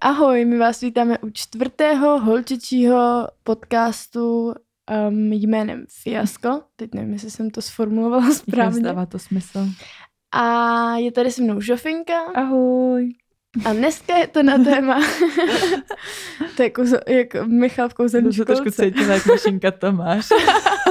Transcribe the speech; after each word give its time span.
Ahoj, 0.00 0.44
my 0.44 0.58
vás 0.58 0.80
vítáme 0.80 1.18
u 1.18 1.30
čtvrtého 1.30 2.20
holčičího 2.20 3.28
podcastu 3.44 4.54
um, 5.08 5.32
jménem 5.32 5.84
Fiasko. 6.02 6.62
Teď 6.76 6.94
nevím, 6.94 7.12
jestli 7.12 7.30
jsem 7.30 7.50
to 7.50 7.62
sformulovala 7.62 8.30
správně. 8.34 8.82
Dává 8.82 9.06
to 9.06 9.18
smysl. 9.18 9.68
A 10.32 10.96
je 10.96 11.12
tady 11.12 11.30
se 11.30 11.42
mnou 11.42 11.60
Žofinka. 11.60 12.20
Ahoj. 12.34 13.12
A 13.64 13.72
dneska 13.72 14.16
je 14.16 14.26
to 14.26 14.42
na 14.42 14.58
téma, 14.58 15.00
to 16.56 16.62
je 16.62 16.70
kouzo, 16.70 16.96
jak 17.08 17.46
Michal 17.46 17.88
v 17.88 17.94
kouzelní 17.94 18.36
To 18.36 18.44
trošku 18.44 18.70
cítím, 18.70 19.10
jak 19.10 19.26
mašinka 19.26 19.70
Tomáš. 19.70 20.28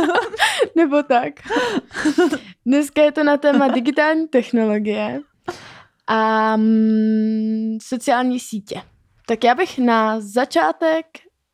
Nebo 0.76 1.04
tak. 1.04 1.34
Dneska 2.66 3.02
je 3.02 3.12
to 3.12 3.24
na 3.24 3.38
téma 3.38 3.68
digitální 3.68 4.28
technologie 4.28 5.22
a 6.08 6.56
mm, 6.58 7.78
sociální 7.82 8.40
sítě. 8.40 8.82
Tak 9.30 9.44
já 9.44 9.56
bych 9.56 9.80
na 9.80 10.20
začátek 10.20 11.06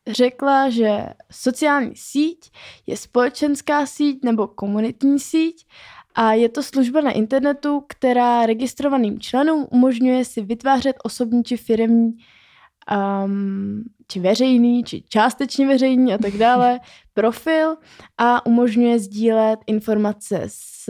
řekla, 0.08 0.70
že 0.70 1.06
sociální 1.32 1.96
síť 1.96 2.50
je 2.86 2.96
společenská 2.96 3.86
síť 3.86 4.24
nebo 4.24 4.46
komunitní 4.46 5.20
síť 5.20 5.66
a 6.14 6.32
je 6.32 6.48
to 6.48 6.62
služba 6.62 7.00
na 7.00 7.10
internetu, 7.10 7.84
která 7.88 8.46
registrovaným 8.46 9.20
členům 9.20 9.66
umožňuje 9.70 10.24
si 10.24 10.42
vytvářet 10.42 10.96
osobní 11.02 11.44
či 11.44 11.56
firmní 11.56 12.12
um, 13.24 13.84
či 14.08 14.20
veřejný, 14.20 14.84
či 14.84 15.02
částečně 15.08 15.66
veřejný 15.66 16.14
a 16.14 16.18
tak 16.18 16.32
dále, 16.32 16.80
profil 17.14 17.76
a 18.18 18.46
umožňuje 18.46 18.98
sdílet 18.98 19.60
informace 19.66 20.42
s, 20.46 20.88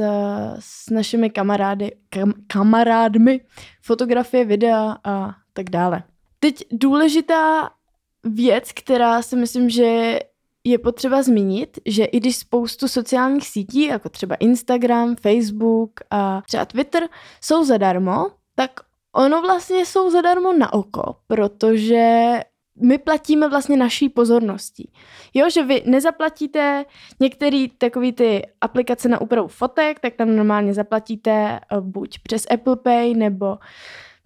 s 0.59 0.90
našimi 0.90 1.30
kamarády, 1.30 1.90
kam, 2.09 2.32
kamarádmi, 2.46 3.40
fotografie, 3.82 4.45
videa 4.45 4.96
a 5.04 5.34
tak 5.52 5.70
dále. 5.70 6.02
Teď 6.44 6.64
důležitá 6.72 7.70
věc, 8.24 8.72
která 8.72 9.22
si 9.22 9.36
myslím, 9.36 9.70
že 9.70 10.18
je 10.64 10.78
potřeba 10.78 11.23
zmínit, 11.23 11.78
že 11.86 12.04
i 12.04 12.20
když 12.20 12.36
spoustu 12.36 12.88
sociálních 12.88 13.48
sítí, 13.48 13.82
jako 13.82 14.09
třeba 14.09 14.34
Instagram, 14.34 15.16
Facebook 15.16 15.90
a 16.10 16.42
třeba 16.46 16.64
Twitter, 16.64 17.09
jsou 17.40 17.64
zadarmo, 17.64 18.30
tak 18.54 18.70
ono 19.12 19.42
vlastně 19.42 19.86
jsou 19.86 20.10
zadarmo 20.10 20.52
na 20.52 20.73
oko, 20.73 21.16
protože 21.26 22.40
my 22.80 22.98
platíme 22.98 23.48
vlastně 23.48 23.76
naší 23.76 24.08
pozorností. 24.08 24.92
Jo, 25.34 25.51
že 25.51 25.62
vy 25.62 25.82
nezaplatíte 25.86 26.84
některé 27.20 27.66
takové 27.79 28.12
ty 28.12 28.42
aplikace 28.60 29.08
na 29.08 29.20
úpravu 29.20 29.48
fotek, 29.48 30.01
tak 30.01 30.14
tam 30.14 30.36
normálně 30.36 30.74
zaplatíte 30.74 31.30
eh, 31.30 31.80
buď 31.80 32.18
přes 32.18 32.46
Apple 32.51 32.76
Pay 32.76 33.14
nebo 33.14 33.58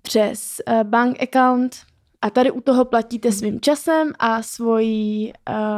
přes 0.03 0.61
eh, 0.67 0.85
bank 0.85 1.23
account, 1.23 1.88
a 2.23 2.31
tady 2.31 2.51
u 2.51 2.61
toho 2.61 2.85
platíte 2.85 3.33
svým 3.33 3.61
časem 3.61 4.13
a 4.19 4.43
svojí 4.43 5.33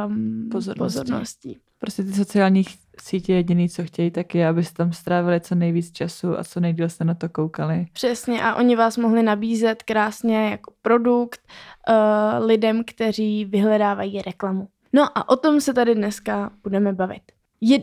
um, 0.05 0.49
pozorností. 0.51 0.99
pozorností. 0.99 1.57
Prostě 1.79 2.03
ty 2.03 2.13
sociální 2.13 2.63
sítě 3.01 3.33
jediný, 3.33 3.69
co 3.69 3.83
chtějí, 3.83 4.11
tak 4.11 4.35
je, 4.35 4.47
abyste 4.47 4.77
tam 4.77 4.93
strávili 4.93 5.41
co 5.41 5.55
nejvíc 5.55 5.91
času 5.91 6.39
a 6.39 6.43
co 6.43 6.59
nejdíl 6.59 6.89
jste 6.89 7.03
na 7.03 7.13
to 7.13 7.29
koukali. 7.29 7.85
Přesně 7.93 8.43
a 8.43 8.55
oni 8.55 8.75
vás 8.75 8.97
mohli 8.97 9.23
nabízet 9.23 9.83
krásně 9.83 10.49
jako 10.49 10.73
produkt 10.81 11.41
uh, 11.89 12.45
lidem, 12.45 12.83
kteří 12.87 13.45
vyhledávají 13.45 14.21
reklamu. 14.21 14.67
No 14.93 15.17
a 15.17 15.29
o 15.29 15.35
tom 15.35 15.61
se 15.61 15.73
tady 15.73 15.95
dneska 15.95 16.51
budeme 16.63 16.93
bavit. 16.93 17.21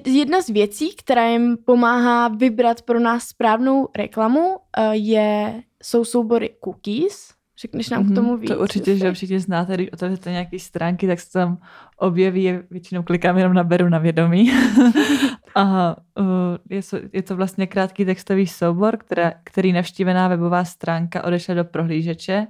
Jedna 0.07 0.43
z 0.43 0.49
věcí, 0.49 0.97
která 0.97 1.29
jim 1.29 1.57
pomáhá 1.57 2.29
vybrat 2.29 2.83
pro 2.83 3.01
nás 3.01 3.25
správnou 3.25 3.89
reklamu, 3.97 4.49
uh, 4.49 4.57
je, 4.93 5.63
jsou 5.83 6.05
soubory 6.05 6.57
cookies, 6.65 7.38
Řekneš 7.61 7.91
nám 7.91 8.03
mm-hmm, 8.03 8.13
k 8.13 8.15
tomu 8.15 8.37
víc? 8.37 8.51
To 8.51 8.59
určitě, 8.59 8.97
že 8.97 9.13
všichni 9.13 9.41
znáte, 9.41 9.75
když 9.75 9.89
otevřete 9.93 10.31
nějaké 10.31 10.59
stránky, 10.59 11.07
tak 11.07 11.21
se 11.21 11.33
tam 11.33 11.59
objeví, 11.97 12.59
většinou 12.71 13.03
klikám 13.03 13.39
jenom 13.39 13.55
na 13.55 13.65
beru 13.65 13.89
na 13.89 13.99
vědomí. 13.99 14.53
a 15.55 15.97
uh, 16.21 16.27
je, 16.71 16.83
to, 16.83 16.99
je 17.13 17.23
to 17.23 17.37
vlastně 17.37 17.67
krátký 17.67 18.05
textový 18.05 18.47
soubor, 18.47 18.97
která, 18.97 19.33
který 19.45 19.73
navštívená 19.73 20.29
webová 20.29 20.65
stránka 20.65 21.25
odešle 21.25 21.55
do 21.55 21.65
prohlížeče 21.65 22.47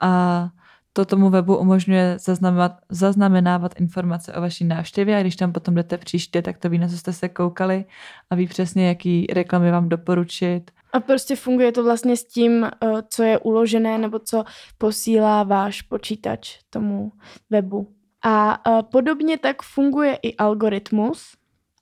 a 0.00 0.48
to 0.92 1.04
tomu 1.04 1.30
webu 1.30 1.56
umožňuje 1.56 2.16
zaznamenávat, 2.18 2.78
zaznamenávat 2.88 3.80
informace 3.80 4.32
o 4.32 4.40
vaší 4.40 4.64
návštěvě 4.64 5.16
a 5.16 5.20
když 5.20 5.36
tam 5.36 5.52
potom 5.52 5.74
jdete 5.74 5.98
příště, 5.98 6.42
tak 6.42 6.58
to 6.58 6.68
ví, 6.68 6.78
na 6.78 6.88
co 6.88 6.98
jste 6.98 7.12
se 7.12 7.28
koukali 7.28 7.84
a 8.30 8.34
ví 8.34 8.46
přesně, 8.46 8.88
jaký 8.88 9.26
reklamy 9.32 9.70
vám 9.70 9.88
doporučit 9.88 10.70
a 10.92 11.00
prostě 11.00 11.36
funguje 11.36 11.72
to 11.72 11.84
vlastně 11.84 12.16
s 12.16 12.24
tím, 12.24 12.64
eh, 12.64 12.70
co 13.10 13.22
je 13.22 13.38
uložené 13.38 13.98
nebo 13.98 14.18
co 14.18 14.44
posílá 14.78 15.42
váš 15.42 15.82
počítač 15.82 16.58
tomu 16.70 17.12
webu. 17.50 17.94
A 18.24 18.62
eh, 18.66 18.82
podobně 18.82 19.38
tak 19.38 19.62
funguje 19.62 20.18
i 20.22 20.36
algoritmus. 20.36 21.32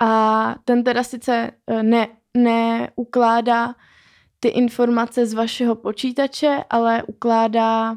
A 0.01 0.55
ten 0.65 0.85
teda 0.85 1.03
sice 1.03 1.51
eh, 1.67 1.83
ne, 1.83 2.09
neukládá 2.37 3.75
ty 4.41 4.49
informace 4.49 5.27
z 5.27 5.35
vašeho 5.35 5.75
počítače, 5.75 6.65
ale 6.71 7.03
ukládá 7.03 7.95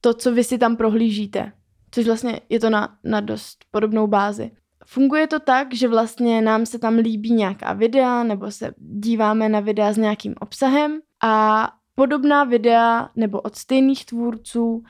to, 0.00 0.14
co 0.14 0.32
vy 0.32 0.44
si 0.44 0.58
tam 0.58 0.76
prohlížíte. 0.76 1.52
Což 1.90 2.06
vlastně 2.06 2.40
je 2.48 2.60
to 2.60 2.70
na, 2.70 2.98
na 3.04 3.20
dost 3.20 3.64
podobnou 3.70 4.06
bázi. 4.06 4.50
Funguje 4.92 5.26
to 5.26 5.40
tak, 5.40 5.74
že 5.74 5.88
vlastně 5.88 6.42
nám 6.42 6.66
se 6.66 6.78
tam 6.78 6.94
líbí 6.94 7.32
nějaká 7.32 7.72
videa 7.72 8.22
nebo 8.22 8.50
se 8.50 8.74
díváme 8.78 9.48
na 9.48 9.60
videa 9.60 9.92
s 9.92 9.96
nějakým 9.96 10.34
obsahem 10.40 11.00
a 11.22 11.66
podobná 11.94 12.44
videa 12.44 13.10
nebo 13.16 13.40
od 13.40 13.56
stejných 13.56 14.06
tvůrců 14.06 14.84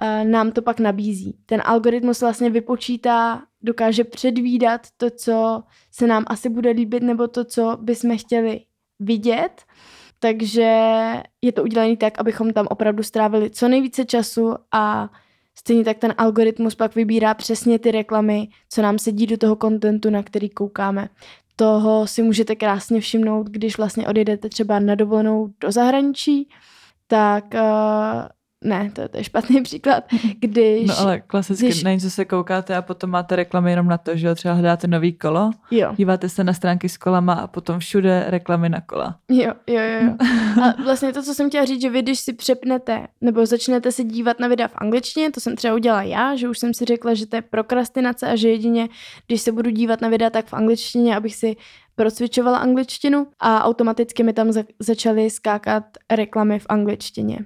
eh, 0.00 0.24
nám 0.24 0.52
to 0.52 0.62
pak 0.62 0.80
nabízí. 0.80 1.38
Ten 1.46 1.62
algoritmus 1.64 2.20
vlastně 2.20 2.50
vypočítá, 2.50 3.42
dokáže 3.62 4.04
předvídat 4.04 4.80
to, 4.96 5.10
co 5.10 5.62
se 5.90 6.06
nám 6.06 6.24
asi 6.26 6.48
bude 6.48 6.70
líbit 6.70 7.02
nebo 7.02 7.28
to, 7.28 7.44
co 7.44 7.76
bychom 7.80 8.18
chtěli 8.18 8.60
vidět. 8.98 9.62
Takže 10.18 10.72
je 11.42 11.52
to 11.52 11.62
udělané 11.62 11.96
tak, 11.96 12.20
abychom 12.20 12.52
tam 12.52 12.66
opravdu 12.70 13.02
strávili 13.02 13.50
co 13.50 13.68
nejvíce 13.68 14.04
času 14.04 14.54
a 14.72 15.10
Stejně 15.58 15.84
tak 15.84 15.98
ten 15.98 16.14
algoritmus 16.18 16.74
pak 16.74 16.94
vybírá 16.94 17.34
přesně 17.34 17.78
ty 17.78 17.90
reklamy, 17.90 18.48
co 18.68 18.82
nám 18.82 18.98
sedí 18.98 19.26
do 19.26 19.36
toho 19.36 19.56
kontentu, 19.56 20.10
na 20.10 20.22
který 20.22 20.50
koukáme. 20.50 21.08
Toho 21.56 22.06
si 22.06 22.22
můžete 22.22 22.56
krásně 22.56 23.00
všimnout, 23.00 23.46
když 23.46 23.78
vlastně 23.78 24.08
odjedete 24.08 24.48
třeba 24.48 24.78
na 24.78 24.94
dovolenou 24.94 25.48
do 25.60 25.72
zahraničí, 25.72 26.48
tak 27.06 27.44
uh, 27.54 27.60
ne, 28.64 28.90
to, 28.94 29.08
to 29.08 29.16
je 29.18 29.24
špatný 29.24 29.62
příklad, 29.62 30.04
když... 30.38 30.88
No 30.88 30.98
ale 30.98 31.20
klasicky 31.20 31.66
když... 31.66 31.82
na 31.82 31.92
něco 31.92 32.10
se 32.10 32.24
koukáte 32.24 32.76
a 32.76 32.82
potom 32.82 33.10
máte 33.10 33.36
reklamy 33.36 33.70
jenom 33.70 33.86
na 33.86 33.98
to, 33.98 34.16
že 34.16 34.34
třeba 34.34 34.54
hledáte 34.54 34.86
nový 34.86 35.12
kolo, 35.12 35.50
jo. 35.70 35.92
díváte 35.96 36.28
se 36.28 36.44
na 36.44 36.52
stránky 36.52 36.88
s 36.88 36.96
kolama 36.96 37.34
a 37.34 37.46
potom 37.46 37.78
všude 37.78 38.24
reklamy 38.28 38.68
na 38.68 38.80
kola. 38.80 39.18
Jo, 39.28 39.52
jo, 39.66 39.80
jo. 39.80 40.00
jo. 40.02 40.16
A 40.62 40.82
vlastně 40.82 41.12
to, 41.12 41.22
co 41.22 41.34
jsem 41.34 41.48
chtěla 41.48 41.64
říct, 41.64 41.82
že 41.82 41.90
vy, 41.90 42.02
když 42.02 42.20
si 42.20 42.32
přepnete 42.32 43.06
nebo 43.20 43.46
začnete 43.46 43.92
se 43.92 44.04
dívat 44.04 44.40
na 44.40 44.48
videa 44.48 44.68
v 44.68 44.76
angličtině, 44.76 45.30
to 45.30 45.40
jsem 45.40 45.56
třeba 45.56 45.74
udělala 45.74 46.02
já, 46.02 46.36
že 46.36 46.48
už 46.48 46.58
jsem 46.58 46.74
si 46.74 46.84
řekla, 46.84 47.14
že 47.14 47.26
to 47.26 47.36
je 47.36 47.42
prokrastinace 47.42 48.28
a 48.28 48.36
že 48.36 48.48
jedině, 48.48 48.88
když 49.26 49.40
se 49.40 49.52
budu 49.52 49.70
dívat 49.70 50.00
na 50.00 50.08
videa 50.08 50.30
tak 50.30 50.46
v 50.46 50.54
angličtině, 50.54 51.16
abych 51.16 51.34
si 51.34 51.56
procvičovala 51.94 52.58
angličtinu 52.58 53.26
a 53.40 53.64
automaticky 53.64 54.22
mi 54.22 54.32
tam 54.32 54.52
za- 54.52 54.64
začaly 54.78 55.30
skákat 55.30 55.84
reklamy 56.10 56.58
v 56.58 56.66
angličtině 56.68 57.38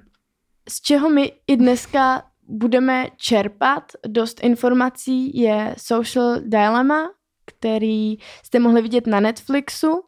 z 0.69 0.81
čeho 0.81 1.09
my 1.09 1.31
i 1.47 1.57
dneska 1.57 2.23
budeme 2.47 3.07
čerpat 3.17 3.91
dost 4.07 4.43
informací, 4.43 5.37
je 5.37 5.75
Social 5.77 6.35
Dilemma, 6.39 7.09
který 7.45 8.17
jste 8.43 8.59
mohli 8.59 8.81
vidět 8.81 9.07
na 9.07 9.19
Netflixu. 9.19 10.03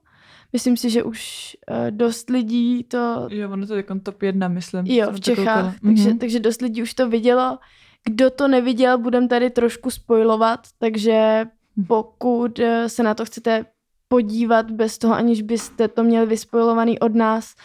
Myslím 0.53 0.77
si, 0.77 0.89
že 0.89 1.03
už 1.03 1.51
uh, 1.69 1.91
dost 1.91 2.29
lidí 2.29 2.83
to... 2.83 3.27
Jo, 3.29 3.51
ono 3.51 3.67
to 3.67 3.75
je 3.75 3.83
top 4.03 4.21
jedna, 4.21 4.47
myslím. 4.47 4.85
Jo, 4.85 5.11
v 5.11 5.19
Čechách, 5.19 5.79
takže, 5.79 6.09
mm-hmm. 6.09 6.17
takže 6.17 6.39
dost 6.39 6.61
lidí 6.61 6.81
už 6.81 6.93
to 6.93 7.09
vidělo. 7.09 7.57
Kdo 8.03 8.29
to 8.29 8.47
neviděl, 8.47 8.97
budem 8.97 9.27
tady 9.27 9.49
trošku 9.49 9.89
spojovat, 9.89 10.59
takže 10.77 11.45
hm. 11.77 11.85
pokud 11.85 12.59
uh, 12.59 12.65
se 12.87 13.03
na 13.03 13.13
to 13.13 13.25
chcete 13.25 13.65
podívat 14.07 14.71
bez 14.71 14.97
toho, 14.97 15.13
aniž 15.13 15.41
byste 15.41 15.87
to 15.87 16.03
měli 16.03 16.25
vyspojovaný 16.25 16.99
od 16.99 17.15
nás, 17.15 17.55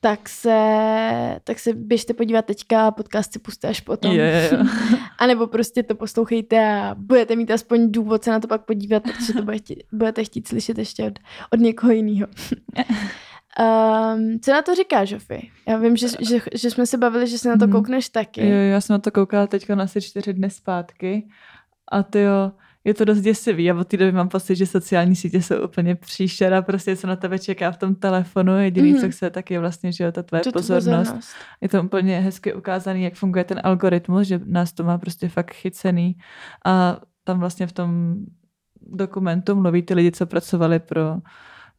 tak 0.00 0.28
se, 0.28 0.56
tak 1.44 1.58
se 1.58 1.72
běžte 1.72 2.14
podívat 2.14 2.44
teďka 2.44 2.86
a 2.86 2.90
podcast 2.90 3.32
si 3.32 3.38
puste 3.38 3.68
až 3.68 3.80
potom. 3.80 4.12
Yeah, 4.12 4.52
yeah. 4.52 4.66
a 5.18 5.26
nebo 5.26 5.46
prostě 5.46 5.82
to 5.82 5.94
poslouchejte 5.94 6.74
a 6.74 6.94
budete 6.98 7.36
mít 7.36 7.50
aspoň 7.50 7.92
důvod 7.92 8.24
se 8.24 8.30
na 8.30 8.40
to 8.40 8.48
pak 8.48 8.64
podívat, 8.64 9.02
protože 9.02 9.32
to 9.32 9.42
budete, 9.42 9.74
budete 9.92 10.24
chtít 10.24 10.48
slyšet 10.48 10.78
ještě 10.78 11.04
od, 11.04 11.18
od 11.52 11.60
někoho 11.60 11.92
jiného. 11.92 12.26
Um, 13.60 14.40
co 14.42 14.50
na 14.52 14.62
to 14.62 14.74
říkáš, 14.74 15.08
Žofy? 15.08 15.50
Já 15.68 15.76
vím, 15.76 15.96
že, 15.96 16.08
že, 16.20 16.40
že 16.54 16.70
jsme 16.70 16.86
se 16.86 16.98
bavili, 16.98 17.26
že 17.26 17.38
se 17.38 17.48
na 17.48 17.56
to 17.56 17.66
mhm. 17.66 17.72
koukneš 17.72 18.08
taky. 18.08 18.48
Jo, 18.48 18.56
já 18.56 18.80
jsem 18.80 18.94
na 18.94 18.98
to 18.98 19.10
koukala 19.10 19.46
teďka 19.46 19.74
na 19.74 19.84
asi 19.84 20.00
čtyři 20.00 20.32
dny 20.32 20.50
zpátky 20.50 21.28
a 21.88 22.02
ty 22.02 22.20
jo, 22.20 22.52
je 22.84 22.94
to 22.94 23.04
dost 23.04 23.20
děsivý 23.20 23.70
a 23.70 23.74
od 23.74 23.88
té 23.88 23.96
doby 23.96 24.12
mám 24.12 24.28
pocit, 24.28 24.56
že 24.56 24.66
sociální 24.66 25.16
sítě 25.16 25.42
jsou 25.42 25.64
úplně 25.64 25.94
příšera, 25.94 26.62
prostě 26.62 26.96
co 26.96 27.06
na 27.06 27.16
tebe 27.16 27.38
čeká 27.38 27.70
v 27.70 27.76
tom 27.76 27.94
telefonu, 27.94 28.60
jediný, 28.60 28.94
mm-hmm. 28.94 29.00
co 29.00 29.10
chce, 29.10 29.30
tak 29.30 29.50
je 29.50 29.60
vlastně, 29.60 29.92
že 29.92 30.04
jo, 30.04 30.12
ta 30.12 30.22
tvoje 30.22 30.42
pozornost. 30.52 30.84
pozornost. 30.84 31.34
Je 31.60 31.68
to 31.68 31.82
úplně 31.82 32.20
hezky 32.20 32.54
ukázaný, 32.54 33.02
jak 33.02 33.14
funguje 33.14 33.44
ten 33.44 33.60
algoritmus, 33.64 34.26
že 34.26 34.40
nás 34.44 34.72
to 34.72 34.84
má 34.84 34.98
prostě 34.98 35.28
fakt 35.28 35.54
chycený 35.54 36.16
a 36.64 37.00
tam 37.24 37.40
vlastně 37.40 37.66
v 37.66 37.72
tom 37.72 38.14
dokumentu 38.82 39.54
mluví 39.54 39.82
ty 39.82 39.94
lidi, 39.94 40.12
co 40.12 40.26
pracovali 40.26 40.78
pro 40.78 41.16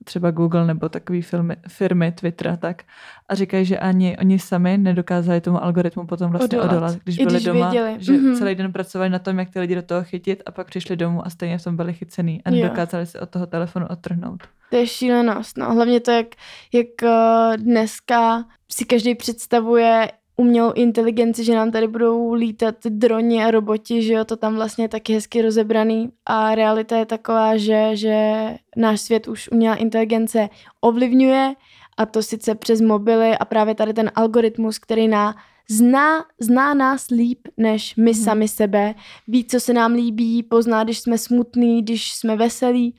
třeba 0.03 0.31
Google 0.31 0.65
nebo 0.65 0.89
takové 0.89 1.21
firmy, 1.21 1.55
firmy 1.67 2.11
Twitter 2.11 2.57
tak 2.57 2.83
a 3.29 3.35
říkají, 3.35 3.65
že 3.65 3.79
ani 3.79 4.17
oni 4.17 4.39
sami 4.39 4.77
nedokázali 4.77 5.41
tomu 5.41 5.63
algoritmu 5.63 6.05
potom 6.05 6.31
vlastně 6.31 6.57
odolat, 6.57 6.77
odolat 6.77 6.95
když 7.03 7.17
I 7.17 7.25
byli 7.25 7.35
když 7.35 7.45
doma, 7.45 7.69
věděli. 7.69 7.95
že 7.99 8.13
mm-hmm. 8.13 8.37
celý 8.37 8.55
den 8.55 8.71
pracovali 8.73 9.09
na 9.09 9.19
tom, 9.19 9.39
jak 9.39 9.49
ty 9.49 9.59
lidi 9.59 9.75
do 9.75 9.81
toho 9.81 10.03
chytit 10.03 10.43
a 10.45 10.51
pak 10.51 10.67
přišli 10.67 10.95
domů 10.95 11.25
a 11.25 11.29
stejně 11.29 11.57
v 11.57 11.63
tom 11.63 11.75
byli 11.75 11.93
chycený 11.93 12.41
a 12.45 12.49
nedokázali 12.49 13.05
se 13.05 13.19
od 13.19 13.29
toho 13.29 13.45
telefonu 13.45 13.85
odtrhnout. 13.89 14.43
To 14.69 14.77
je 14.77 14.87
šílenost, 14.87 15.57
no. 15.57 15.73
Hlavně 15.73 15.99
to, 15.99 16.11
jak, 16.11 16.27
jak 16.73 16.87
uh, 17.03 17.57
dneska 17.57 18.45
si 18.71 18.85
každý 18.85 19.15
představuje 19.15 20.11
umělou 20.41 20.71
inteligenci, 20.71 21.43
že 21.43 21.55
nám 21.55 21.71
tady 21.71 21.87
budou 21.87 22.33
lítat 22.33 22.75
droni 22.85 23.43
a 23.43 23.51
roboti, 23.51 24.03
že 24.03 24.13
jo, 24.13 24.25
to 24.25 24.37
tam 24.37 24.55
vlastně 24.55 24.83
je 24.83 24.89
taky 24.89 25.13
hezky 25.13 25.41
rozebraný 25.41 26.09
a 26.25 26.55
realita 26.55 26.97
je 26.97 27.05
taková, 27.05 27.57
že, 27.57 27.89
že 27.93 28.45
náš 28.77 29.01
svět 29.01 29.27
už 29.27 29.49
umělá 29.51 29.75
inteligence 29.75 30.49
ovlivňuje 30.81 31.53
a 31.97 32.05
to 32.05 32.23
sice 32.23 32.55
přes 32.55 32.81
mobily 32.81 33.37
a 33.37 33.45
právě 33.45 33.75
tady 33.75 33.93
ten 33.93 34.11
algoritmus, 34.15 34.79
který 34.79 35.07
na 35.07 35.35
zná, 35.69 36.25
zná 36.39 36.73
nás 36.73 37.09
líp 37.09 37.47
než 37.57 37.95
my 37.95 38.13
hmm. 38.13 38.23
sami 38.23 38.47
sebe, 38.47 38.95
ví, 39.27 39.45
co 39.45 39.59
se 39.59 39.73
nám 39.73 39.93
líbí, 39.93 40.43
pozná, 40.43 40.83
když 40.83 40.99
jsme 40.99 41.17
smutní, 41.17 41.81
když 41.81 42.13
jsme 42.13 42.35
veselí 42.35 42.95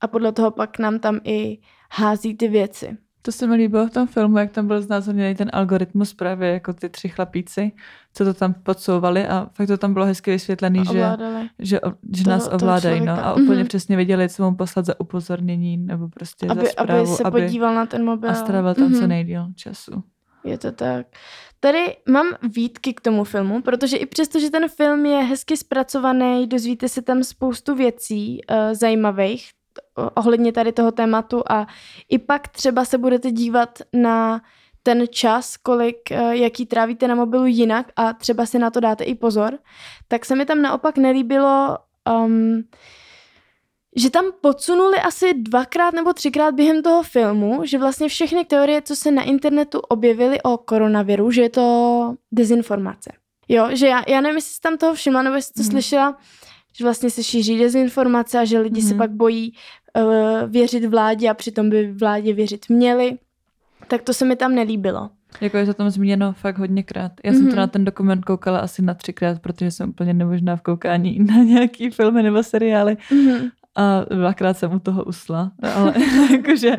a 0.00 0.06
podle 0.06 0.32
toho 0.32 0.50
pak 0.50 0.78
nám 0.78 0.98
tam 0.98 1.20
i 1.24 1.58
hází 1.90 2.36
ty 2.36 2.48
věci. 2.48 2.96
To 3.22 3.32
se 3.32 3.46
mi 3.46 3.54
líbilo 3.54 3.86
v 3.86 3.90
tom 3.90 4.06
filmu, 4.06 4.38
jak 4.38 4.50
tam 4.50 4.66
byl 4.66 4.82
znázorněný 4.82 5.34
ten 5.34 5.50
algoritmus 5.52 6.14
právě 6.14 6.52
jako 6.52 6.72
ty 6.72 6.88
tři 6.88 7.08
chlapíci, 7.08 7.72
co 8.14 8.24
to 8.24 8.34
tam 8.34 8.54
podsouvali 8.54 9.26
a 9.26 9.48
fakt 9.52 9.66
to 9.66 9.78
tam 9.78 9.92
bylo 9.92 10.06
hezky 10.06 10.30
vysvětlený, 10.30 10.82
že, 10.92 11.02
že, 11.58 11.80
že 12.12 12.24
toho, 12.24 12.36
nás 12.36 12.48
ovládají 12.52 13.00
no, 13.00 13.24
a 13.24 13.34
úplně 13.34 13.62
mm-hmm. 13.62 13.66
přesně 13.66 13.96
věděli, 13.96 14.28
co 14.28 14.50
mu 14.50 14.56
poslat 14.56 14.86
za 14.86 15.00
upozornění 15.00 15.76
nebo 15.76 16.08
prostě 16.08 16.46
aby, 16.46 16.60
za 16.60 16.66
zprávu. 16.66 17.00
Aby 17.00 17.06
se 17.06 17.22
aby 17.22 17.40
podíval 17.40 17.74
na 17.74 17.86
ten 17.86 18.04
mobil. 18.04 18.30
A 18.30 18.34
strávil 18.34 18.74
tam 18.74 18.88
mm-hmm. 18.88 18.94
co 18.94 19.00
mhm. 19.00 19.08
nejdíl 19.08 19.46
času. 19.56 20.02
Je 20.44 20.58
to 20.58 20.72
tak. 20.72 21.06
Tady 21.60 21.96
mám 22.08 22.26
výtky 22.42 22.94
k 22.94 23.00
tomu 23.00 23.24
filmu, 23.24 23.62
protože 23.62 23.96
i 23.96 24.06
přesto, 24.06 24.40
že 24.40 24.50
ten 24.50 24.68
film 24.68 25.06
je 25.06 25.22
hezky 25.22 25.56
zpracovaný, 25.56 26.46
dozvíte 26.46 26.88
se 26.88 27.02
tam 27.02 27.24
spoustu 27.24 27.74
věcí 27.74 28.40
uh, 28.50 28.56
zajímavých, 28.74 29.50
ohledně 30.14 30.52
tady 30.52 30.72
toho 30.72 30.92
tématu 30.92 31.42
a 31.50 31.66
i 32.08 32.18
pak 32.18 32.48
třeba 32.48 32.84
se 32.84 32.98
budete 32.98 33.30
dívat 33.30 33.78
na 33.92 34.42
ten 34.82 35.04
čas, 35.10 35.56
kolik, 35.56 36.10
eh, 36.10 36.36
jaký 36.36 36.66
trávíte 36.66 37.08
na 37.08 37.14
mobilu 37.14 37.46
jinak 37.46 37.92
a 37.96 38.12
třeba 38.12 38.46
si 38.46 38.58
na 38.58 38.70
to 38.70 38.80
dáte 38.80 39.04
i 39.04 39.14
pozor, 39.14 39.58
tak 40.08 40.24
se 40.24 40.36
mi 40.36 40.46
tam 40.46 40.62
naopak 40.62 40.96
nelíbilo, 40.96 41.78
um, 42.24 42.62
že 43.96 44.10
tam 44.10 44.24
podsunuli 44.40 44.96
asi 44.96 45.34
dvakrát 45.34 45.94
nebo 45.94 46.12
třikrát 46.12 46.54
během 46.54 46.82
toho 46.82 47.02
filmu, 47.02 47.60
že 47.64 47.78
vlastně 47.78 48.08
všechny 48.08 48.44
teorie, 48.44 48.82
co 48.82 48.96
se 48.96 49.10
na 49.10 49.22
internetu 49.22 49.78
objevily 49.78 50.42
o 50.42 50.58
koronaviru, 50.58 51.30
že 51.30 51.42
je 51.42 51.50
to 51.50 52.14
dezinformace. 52.32 53.12
Jo, 53.48 53.68
že 53.72 53.86
já, 53.86 54.02
já 54.08 54.20
nevím, 54.20 54.36
jestli 54.36 54.54
jsi 54.54 54.60
tam 54.60 54.78
toho 54.78 54.94
všimla, 54.94 55.22
nebo 55.22 55.36
jestli 55.36 55.54
to 55.54 55.62
mm. 55.62 55.70
slyšela, 55.70 56.18
že 56.72 56.84
vlastně 56.84 57.10
se 57.10 57.22
šíří 57.22 57.58
dezinformace 57.58 58.38
a 58.38 58.44
že 58.44 58.58
lidi 58.58 58.80
mm. 58.80 58.88
se 58.88 58.94
mhm. 58.94 58.98
pak 58.98 59.10
bojí 59.10 59.52
uh, 59.96 60.50
věřit 60.50 60.84
vládě 60.84 61.30
a 61.30 61.34
přitom 61.34 61.70
by 61.70 61.92
vládě 61.92 62.32
věřit 62.32 62.68
měli. 62.68 63.18
Tak 63.88 64.02
to 64.02 64.14
se 64.14 64.24
mi 64.24 64.36
tam 64.36 64.54
nelíbilo. 64.54 65.10
Jako 65.40 65.56
je 65.56 65.66
to 65.66 65.74
tam 65.74 65.90
zmíněno 65.90 66.32
fakt 66.32 66.58
hodněkrát. 66.58 67.12
Já 67.24 67.32
mm-hmm. 67.32 67.34
jsem 67.34 67.44
to 67.44 67.50
mhm. 67.50 67.56
na 67.56 67.66
ten 67.66 67.84
dokument 67.84 68.24
koukala 68.24 68.58
asi 68.58 68.82
na 68.82 68.94
třikrát, 68.94 69.38
protože 69.38 69.70
jsem 69.70 69.88
úplně 69.88 70.14
nemožná 70.14 70.56
v 70.56 70.62
koukání 70.62 71.18
na 71.24 71.36
nějaký 71.36 71.90
filmy 71.90 72.22
nebo 72.22 72.42
seriály. 72.42 72.96
Mm-hmm 73.10 73.50
a 73.76 74.04
dvakrát 74.10 74.58
jsem 74.58 74.72
u 74.72 74.78
toho 74.78 75.04
usla, 75.04 75.50
ale 75.74 75.94
jakože 76.32 76.76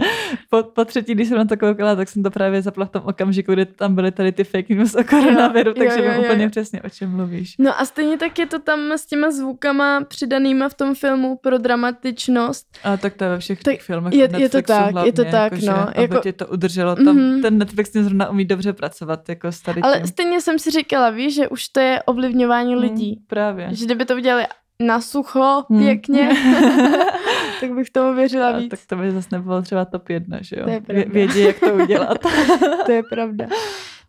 po, 0.50 0.64
po 0.64 0.86
třetí, 0.86 1.14
když 1.14 1.28
jsem 1.28 1.38
na 1.38 1.46
to 1.46 1.58
koukala, 1.58 1.96
tak 1.96 2.10
jsem 2.10 2.24
to 2.24 2.32
právě 2.32 2.62
zapla 2.62 2.86
v 2.86 2.90
tom 2.90 3.02
okamžiku, 3.06 3.54
kdy 3.54 3.66
tam 3.66 3.96
byly 3.96 4.12
tady 4.12 4.32
ty 4.32 4.44
fake 4.44 4.70
news 4.70 4.96
o 4.96 5.04
koronaviru, 5.04 5.70
jo, 5.70 5.76
takže 5.78 6.06
jo, 6.06 6.12
jo, 6.12 6.22
úplně 6.22 6.44
jo. 6.44 6.50
přesně 6.50 6.82
o 6.82 6.90
čem 6.90 7.12
mluvíš. 7.12 7.56
No 7.60 7.80
a 7.82 7.86
stejně 7.86 8.18
tak 8.18 8.40
je 8.40 8.46
to 8.46 8.60
tam 8.60 8.92
s 8.92 9.06
těma 9.06 9.32
zvukama 9.32 10.04
přidanýma 10.04 10.70
v 10.70 10.74
tom 10.74 10.96
filmu 10.96 11.38
pro 11.38 11.58
dramatičnost. 11.58 12.68
A 12.84 12.98
tak 12.98 13.14
to 13.14 13.24
je 13.24 13.30
ve 13.30 13.40
všech 13.40 13.64
tak 13.64 13.74
těch 13.74 13.82
filmech 13.82 14.14
je, 14.14 14.30
je 14.38 14.50
to 14.50 14.62
tak, 14.62 14.92
hlavně, 14.92 15.10
je 15.10 15.14
to 15.14 15.24
tak, 15.24 15.52
jako, 15.52 15.66
no. 15.66 16.02
Jako, 16.02 16.20
tě 16.20 16.34
to 16.34 16.48
udrželo, 16.48 16.96
tam 16.96 17.06
mm-hmm. 17.06 17.42
ten 17.42 17.58
Netflix 17.58 17.94
mě 17.94 18.04
zrovna 18.04 18.30
umí 18.30 18.46
dobře 18.46 18.74
pracovat, 18.74 19.30
jako 19.30 19.52
starý 19.52 19.82
Ale 19.82 19.98
tím. 19.98 20.08
stejně 20.08 20.42
jsem 20.42 20.60
si 20.60 20.72
říkala, 20.72 21.10
víš, 21.10 21.36
že 21.36 21.48
už 21.48 21.68
to 21.68 21.80
je 21.80 22.04
ovlivňování 22.04 22.76
mm, 22.76 22.82
lidí. 22.82 23.20
Právě. 23.28 23.68
Že 23.72 23.86
kdyby 23.86 24.06
to 24.06 24.16
udělali 24.16 24.46
na 24.80 25.02
sucho, 25.02 25.64
hmm. 25.70 25.80
pěkně, 25.80 26.30
tak 27.60 27.72
bych 27.74 27.90
tomu 27.90 28.16
věřila 28.16 28.52
víc. 28.52 28.74
A 28.74 28.76
tak 28.76 28.80
to 28.88 28.96
by 28.96 29.12
zase 29.12 29.28
nebylo 29.32 29.62
třeba 29.62 29.86
top 29.86 30.10
jedna, 30.10 30.38
že 30.42 30.56
jo? 30.60 30.64
To 30.64 30.70
je 30.70 30.82
pravda. 30.82 31.04
Vědí, 31.14 31.40
jak 31.40 31.60
to 31.60 31.74
udělat. 31.74 32.18
to 32.86 32.92
je 32.92 33.04
pravda. 33.04 33.48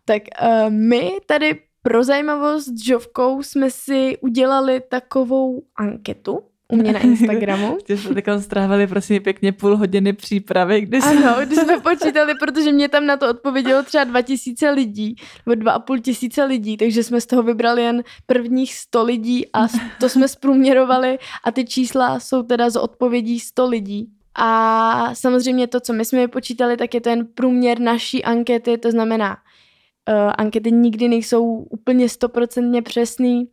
Tak 0.05 0.21
uh, 0.41 0.69
my 0.69 1.11
tady 1.25 1.59
pro 1.81 2.03
zajímavost 2.03 2.65
s 2.65 2.85
Žovkou 2.85 3.43
jsme 3.43 3.71
si 3.71 4.17
udělali 4.21 4.81
takovou 4.89 5.63
anketu, 5.75 6.39
u 6.67 6.75
mě 6.75 6.93
na 6.93 6.99
Instagramu. 7.03 7.77
Ty 7.83 7.97
jsme 7.97 8.13
takhle 8.13 8.41
strávili 8.41 8.87
prosím 8.87 9.23
pěkně 9.23 9.51
půl 9.51 9.77
hodiny 9.77 10.13
přípravy. 10.13 10.81
Kdy 10.81 11.01
jsme... 11.01 11.11
Ano, 11.11 11.45
když 11.45 11.59
jsme 11.59 11.79
počítali, 11.83 12.33
protože 12.39 12.71
mě 12.71 12.89
tam 12.89 13.05
na 13.05 13.17
to 13.17 13.29
odpovědělo 13.29 13.83
třeba 13.83 14.03
2000 14.03 14.69
lidí, 14.69 15.15
nebo 15.45 15.61
2,5 15.61 16.01
tisíce 16.01 16.43
lidí, 16.43 16.77
takže 16.77 17.03
jsme 17.03 17.21
z 17.21 17.25
toho 17.25 17.43
vybrali 17.43 17.83
jen 17.83 18.03
prvních 18.25 18.73
100 18.73 19.03
lidí 19.03 19.45
a 19.53 19.59
to 19.99 20.09
jsme 20.09 20.27
zprůměrovali 20.27 21.19
a 21.43 21.51
ty 21.51 21.65
čísla 21.65 22.19
jsou 22.19 22.43
teda 22.43 22.69
z 22.69 22.75
odpovědí 22.75 23.39
100 23.39 23.67
lidí. 23.67 24.09
A 24.37 25.15
samozřejmě 25.15 25.67
to, 25.67 25.79
co 25.79 25.93
my 25.93 26.05
jsme 26.05 26.19
vypočítali, 26.19 26.77
tak 26.77 26.93
je 26.93 27.01
to 27.01 27.09
jen 27.09 27.27
průměr 27.27 27.79
naší 27.79 28.23
ankety, 28.23 28.77
to 28.77 28.91
znamená, 28.91 29.37
uh, 30.09 30.31
ankety 30.37 30.71
nikdy 30.71 31.07
nejsou 31.07 31.45
úplně 31.45 32.09
stoprocentně 32.09 32.81
přesný, 32.81 33.49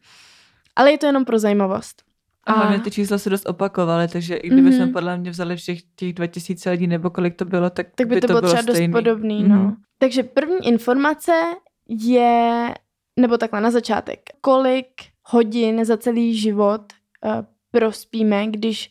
ale 0.77 0.91
je 0.91 0.99
to 0.99 1.07
jenom 1.07 1.25
pro 1.25 1.39
zajímavost. 1.39 2.12
A 2.47 2.53
hlavně 2.53 2.81
ty 2.81 2.91
čísla 2.91 3.19
se 3.19 3.31
dost 3.31 3.49
opakovaly, 3.49 4.09
takže 4.09 4.37
i 4.37 4.49
kdyby 4.49 4.71
mm-hmm. 4.71 4.77
jsme 4.77 4.87
podle 4.87 5.19
mě 5.19 5.31
vzali 5.31 5.57
všech 5.57 5.79
těch 5.97 6.13
2000 6.13 6.71
lidí 6.71 6.87
nebo 6.87 7.11
kolik 7.11 7.37
to 7.37 7.45
bylo, 7.45 7.71
tak, 7.71 7.87
tak 7.95 8.07
by, 8.07 8.15
by 8.15 8.21
to, 8.21 8.27
to 8.27 8.33
bylo, 8.33 8.41
bylo 8.41 8.53
třeba 8.53 8.75
stejný. 8.75 8.93
dost 8.93 9.03
podobný. 9.03 9.43
No. 9.49 9.57
Mm-hmm. 9.57 9.77
Takže 9.99 10.23
první 10.23 10.67
informace 10.67 11.33
je, 11.89 12.75
nebo 13.21 13.39
takhle 13.39 13.61
na 13.61 13.71
začátek, 13.71 14.21
kolik 14.41 14.87
hodin 15.25 15.85
za 15.85 15.97
celý 15.97 16.39
život 16.39 16.83
uh, 17.25 17.33
prospíme, 17.71 18.47
když 18.47 18.91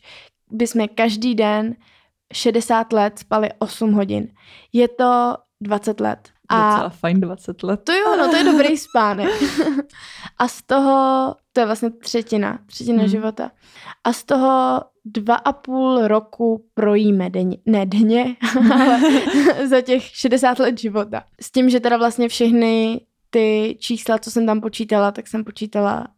bychom 0.50 0.88
každý 0.94 1.34
den 1.34 1.76
60 2.32 2.92
let 2.92 3.18
spali 3.18 3.48
8 3.58 3.92
hodin. 3.92 4.28
Je 4.72 4.88
to 4.88 5.36
20 5.60 6.00
let. 6.00 6.31
A 6.52 6.70
Docela 6.70 6.88
fajn 6.88 7.20
20 7.20 7.62
let. 7.62 7.80
To 7.84 7.92
jo, 7.92 8.16
no 8.18 8.28
to 8.28 8.36
je 8.36 8.44
dobrý 8.44 8.78
spánek. 8.78 9.30
a 10.38 10.48
z 10.48 10.62
toho, 10.62 11.34
to 11.52 11.60
je 11.60 11.66
vlastně 11.66 11.90
třetina, 11.90 12.58
třetina 12.66 12.98
hmm. 12.98 13.08
života. 13.08 13.50
A 14.04 14.12
z 14.12 14.24
toho 14.24 14.80
dva 15.04 15.34
a 15.34 15.52
půl 15.52 16.08
roku 16.08 16.64
projíme 16.74 17.30
denně, 17.30 17.56
ne 17.66 17.86
denně, 17.86 18.36
ale 18.72 19.00
za 19.68 19.80
těch 19.80 20.02
60 20.02 20.58
let 20.58 20.78
života. 20.78 21.24
S 21.40 21.50
tím, 21.50 21.70
že 21.70 21.80
teda 21.80 21.96
vlastně 21.96 22.28
všechny 22.28 23.00
ty 23.30 23.76
čísla, 23.80 24.18
co 24.18 24.30
jsem 24.30 24.46
tam 24.46 24.60
počítala, 24.60 25.12
tak 25.12 25.28
jsem 25.28 25.44
počítala 25.44 26.08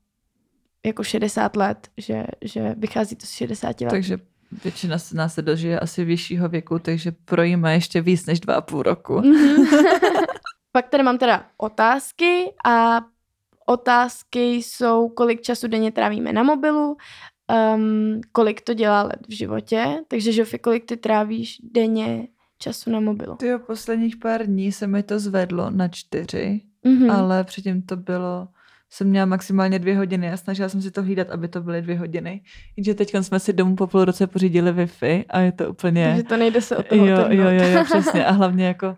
jako 0.87 1.05
60 1.05 1.57
let, 1.57 1.89
že, 1.97 2.25
že 2.43 2.75
vychází 2.79 3.17
to 3.17 3.27
z 3.27 3.31
60 3.31 3.81
let. 3.81 3.91
Takže 3.91 4.19
většina 4.65 4.99
z 4.99 5.13
nás 5.13 5.35
se 5.35 5.43
dožije 5.43 5.81
asi 5.81 6.05
vyššího 6.05 6.49
věku, 6.49 6.79
takže 6.79 7.13
projíme 7.25 7.75
ještě 7.75 8.01
víc 8.01 8.27
než 8.27 8.41
dva 8.41 8.55
a 8.55 8.61
půl 8.61 8.83
roku. 8.83 9.23
Pak 10.77 10.89
tady 10.89 11.03
mám 11.03 11.19
teda 11.19 11.45
otázky 11.57 12.53
a 12.67 13.01
otázky 13.67 14.55
jsou, 14.55 15.09
kolik 15.09 15.43
času 15.43 15.69
denně 15.69 15.93
trávíme 15.93 16.33
na 16.33 16.43
mobilu, 16.43 16.97
um, 17.75 18.21
kolik 18.33 18.61
to 18.61 18.75
dělá 18.75 19.03
let 19.03 19.19
v 19.29 19.33
životě, 19.33 20.03
takže 20.09 20.33
Žofy, 20.33 20.59
kolik 20.59 20.85
ty 20.85 20.97
trávíš 20.97 21.59
denně 21.63 22.29
času 22.59 22.91
na 22.91 23.01
mobilu? 23.01 23.37
Ty 23.37 23.47
jo, 23.47 23.59
posledních 23.59 24.17
pár 24.17 24.47
dní 24.47 24.73
se 24.73 24.87
mi 24.87 25.03
to 25.03 25.19
zvedlo 25.19 25.71
na 25.71 25.89
čtyři, 25.89 26.61
mm-hmm. 26.87 27.13
ale 27.13 27.45
předtím 27.45 27.83
to 27.83 27.97
bylo 27.97 28.49
jsem 28.91 29.09
měla 29.09 29.27
maximálně 29.27 29.79
dvě 29.79 29.97
hodiny 29.97 30.33
a 30.33 30.37
snažila 30.37 30.69
jsem 30.69 30.83
si 30.83 30.91
to 30.91 31.03
hlídat, 31.03 31.31
aby 31.31 31.49
to 31.49 31.61
byly 31.61 31.83
dvě 31.83 31.99
hodiny. 31.99 32.43
Jenže 32.77 32.95
teď 32.95 33.15
jsme 33.21 33.41
si 33.41 33.53
domů 33.53 33.77
po 33.77 33.87
půl 33.87 34.05
roce 34.05 34.27
pořídili 34.27 34.73
Wi-Fi 34.73 35.25
a 35.29 35.41
je 35.41 35.53
to 35.53 35.71
úplně... 35.71 36.07
Takže 36.07 36.23
to 36.23 36.37
nejde 36.37 36.61
se 36.61 36.77
o 36.77 36.83
toho 36.83 37.07
jo, 37.07 37.17
jo, 37.31 37.51
jo, 37.51 37.69
jo, 37.69 37.85
přesně. 37.85 38.27
A 38.27 38.31
hlavně 38.31 38.67
jako 38.67 38.97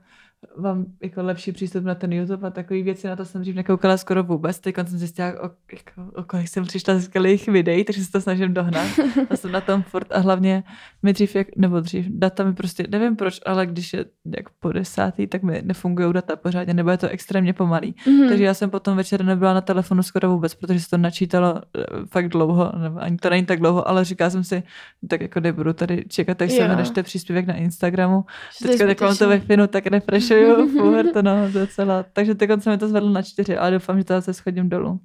mám 0.58 0.86
jako 1.02 1.22
lepší 1.22 1.52
přístup 1.52 1.84
na 1.84 1.94
ten 1.94 2.12
YouTube 2.12 2.46
a 2.46 2.50
takový 2.50 2.82
věci, 2.82 3.06
na 3.06 3.16
to 3.16 3.24
jsem 3.24 3.40
dřív 3.40 3.54
nekoukala 3.56 3.96
skoro 3.96 4.22
vůbec. 4.22 4.60
Teď 4.60 4.76
jsem 4.76 4.98
zjistila, 4.98 5.28
o, 5.28 5.50
jako, 5.72 6.12
o 6.14 6.22
kolik 6.22 6.48
jsem 6.48 6.64
přišla 6.64 6.98
z 6.98 7.04
skvělých 7.04 7.48
videí, 7.48 7.84
takže 7.84 8.04
se 8.04 8.12
to 8.12 8.20
snažím 8.20 8.54
dohnat. 8.54 8.86
A 9.30 9.36
jsem 9.36 9.52
na 9.52 9.60
tom 9.60 9.82
furt 9.82 10.12
a 10.12 10.18
hlavně 10.18 10.64
mi 11.02 11.12
dřív, 11.12 11.36
jak, 11.36 11.56
nebo 11.56 11.80
dřív, 11.80 12.06
data 12.08 12.44
mi 12.44 12.54
prostě, 12.54 12.86
nevím 12.90 13.16
proč, 13.16 13.40
ale 13.46 13.66
když 13.66 13.92
je 13.92 14.04
jak 14.36 14.50
po 14.50 14.72
desátý, 14.72 15.26
tak 15.26 15.42
mi 15.42 15.62
nefungují 15.64 16.12
data 16.12 16.36
pořádně, 16.36 16.74
nebo 16.74 16.90
je 16.90 16.98
to 16.98 17.08
extrémně 17.08 17.52
pomalý. 17.52 17.94
Mm-hmm. 18.06 18.28
Takže 18.28 18.44
já 18.44 18.54
jsem 18.54 18.70
potom 18.70 18.96
večer 18.96 19.24
nebyla 19.24 19.54
na 19.54 19.60
telefonu 19.60 20.02
skoro 20.02 20.30
vůbec, 20.30 20.54
protože 20.54 20.80
se 20.80 20.90
to 20.90 20.96
načítalo 20.96 21.54
eh, 21.78 21.84
fakt 22.06 22.28
dlouho, 22.28 22.72
nebo 22.82 22.98
ani 22.98 23.16
to 23.16 23.30
není 23.30 23.46
tak 23.46 23.60
dlouho, 23.60 23.88
ale 23.88 24.04
říká 24.04 24.30
jsem 24.30 24.44
si, 24.44 24.62
tak 25.08 25.20
jako 25.20 25.40
nebudu 25.40 25.72
tady 25.72 26.04
čekat, 26.08 26.38
tak 26.38 26.50
se 26.50 26.68
mi 26.96 27.02
příspěvek 27.02 27.46
na 27.46 27.54
Instagramu. 27.54 28.24
Teďka 28.62 28.86
tak 28.86 29.18
to 29.18 29.28
ve 29.28 29.40
finu, 29.40 29.66
tak 29.66 29.86
refreshuju 29.86 30.45
furt, 30.78 31.22
no, 31.22 31.50
docela. 31.52 32.04
Takže 32.12 32.34
teď 32.34 32.50
se 32.58 32.70
mi 32.70 32.78
to 32.78 32.88
zvedlo 32.88 33.10
na 33.10 33.22
čtyři, 33.22 33.56
ale 33.56 33.70
doufám, 33.70 33.98
že 33.98 34.04
to 34.04 34.14
zase 34.14 34.34
schodím 34.34 34.68
dolů. 34.68 35.00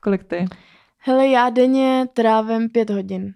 Kolik 0.00 0.24
ty? 0.24 0.46
Hele, 0.98 1.26
já 1.26 1.50
denně 1.50 2.06
trávím 2.12 2.68
pět 2.68 2.90
hodin. 2.90 3.34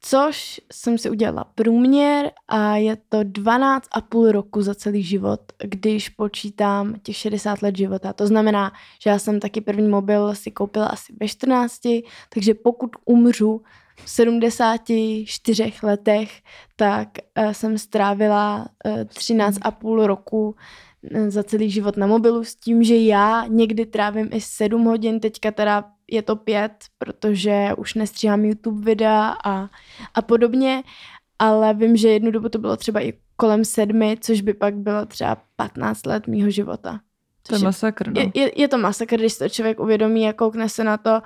Což 0.00 0.60
jsem 0.72 0.98
si 0.98 1.10
udělala 1.10 1.44
průměr 1.44 2.30
a 2.48 2.76
je 2.76 2.96
to 3.08 3.18
12 3.22 3.88
a 3.92 4.00
půl 4.00 4.32
roku 4.32 4.62
za 4.62 4.74
celý 4.74 5.02
život, 5.02 5.40
když 5.64 6.08
počítám 6.08 6.94
těch 7.02 7.16
60 7.16 7.62
let 7.62 7.76
života. 7.76 8.12
To 8.12 8.26
znamená, 8.26 8.72
že 9.02 9.10
já 9.10 9.18
jsem 9.18 9.40
taky 9.40 9.60
první 9.60 9.88
mobil 9.88 10.34
si 10.34 10.50
koupila 10.50 10.86
asi 10.86 11.12
ve 11.20 11.28
14, 11.28 11.80
takže 12.28 12.54
pokud 12.54 12.90
umřu 13.04 13.62
74 14.06 15.72
letech, 15.82 16.42
tak 16.76 17.08
uh, 17.38 17.52
jsem 17.52 17.78
strávila 17.78 18.68
uh, 18.84 19.04
13 19.04 19.58
a 19.62 19.70
půl 19.70 20.06
roku 20.06 20.48
uh, 20.48 21.28
za 21.28 21.42
celý 21.42 21.70
život 21.70 21.96
na 21.96 22.06
mobilu 22.06 22.44
s 22.44 22.54
tím, 22.54 22.84
že 22.84 22.96
já 22.96 23.44
někdy 23.48 23.86
trávím 23.86 24.28
i 24.32 24.40
7 24.40 24.84
hodin, 24.84 25.20
teďka 25.20 25.50
teda 25.50 25.84
je 26.10 26.22
to 26.22 26.36
pět, 26.36 26.72
protože 26.98 27.68
už 27.76 27.94
nestříhám 27.94 28.44
YouTube 28.44 28.84
videa 28.84 29.36
a, 29.44 29.68
a 30.14 30.22
podobně, 30.22 30.82
ale 31.38 31.74
vím, 31.74 31.96
že 31.96 32.08
jednu 32.08 32.30
dobu 32.30 32.48
to 32.48 32.58
bylo 32.58 32.76
třeba 32.76 33.00
i 33.00 33.12
kolem 33.36 33.64
sedmi, 33.64 34.16
což 34.20 34.40
by 34.40 34.54
pak 34.54 34.74
bylo 34.74 35.06
třeba 35.06 35.36
15 35.56 36.06
let 36.06 36.26
mýho 36.26 36.50
života. 36.50 37.00
To 37.48 37.54
je 37.54 37.58
masakr, 37.58 38.12
no. 38.12 38.20
je, 38.20 38.30
je, 38.34 38.60
je 38.60 38.68
to 38.68 38.78
masakr, 38.78 39.16
když 39.16 39.38
to 39.38 39.48
člověk 39.48 39.80
uvědomí 39.80 40.28
a 40.28 40.32
koukne 40.32 40.68
se 40.68 40.84
na 40.84 40.96
to, 40.96 41.20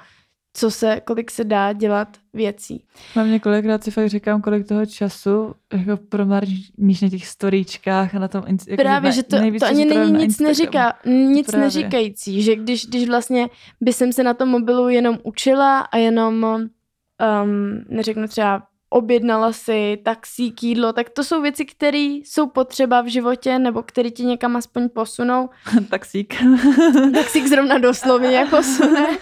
co 0.52 0.70
se, 0.70 1.00
kolik 1.04 1.30
se 1.30 1.44
dá 1.44 1.72
dělat 1.72 2.08
věcí. 2.32 2.84
Mám 3.16 3.30
několikrát 3.30 3.84
si 3.84 3.90
fakt 3.90 4.08
říkám, 4.08 4.42
kolik 4.42 4.68
toho 4.68 4.86
času 4.86 5.54
jako 5.72 5.96
promarníš 6.08 7.00
na 7.02 7.08
těch 7.08 7.26
storíčkách 7.26 8.14
a 8.14 8.18
na 8.18 8.28
tom 8.28 8.44
jako 8.68 8.82
Právě, 8.82 9.12
že 9.12 9.22
to, 9.22 9.36
to 9.58 9.66
ani 9.66 9.84
není 9.84 10.12
nic 10.12 10.38
neříká, 10.38 10.98
nic 11.06 11.46
Právě. 11.46 11.66
neříkající, 11.66 12.42
že 12.42 12.56
když, 12.56 12.86
když 12.86 13.08
vlastně 13.08 13.48
by 13.80 13.92
jsem 13.92 14.12
se 14.12 14.22
na 14.22 14.34
tom 14.34 14.48
mobilu 14.48 14.88
jenom 14.88 15.18
učila 15.22 15.80
a 15.80 15.96
jenom 15.96 16.44
um, 16.44 17.84
neřeknu 17.88 18.28
třeba 18.28 18.62
objednala 18.92 19.52
si 19.52 19.98
taxík, 20.04 20.62
jídlo, 20.62 20.92
tak 20.92 21.10
to 21.10 21.24
jsou 21.24 21.42
věci, 21.42 21.64
které 21.64 21.98
jsou 21.98 22.46
potřeba 22.46 23.00
v 23.00 23.06
životě 23.06 23.58
nebo 23.58 23.82
které 23.82 24.10
ti 24.10 24.24
někam 24.24 24.56
aspoň 24.56 24.88
posunou. 24.88 25.50
taxík. 25.90 26.34
taxík 27.14 27.46
zrovna 27.46 27.78
doslovně 27.78 28.46
posune. 28.50 29.18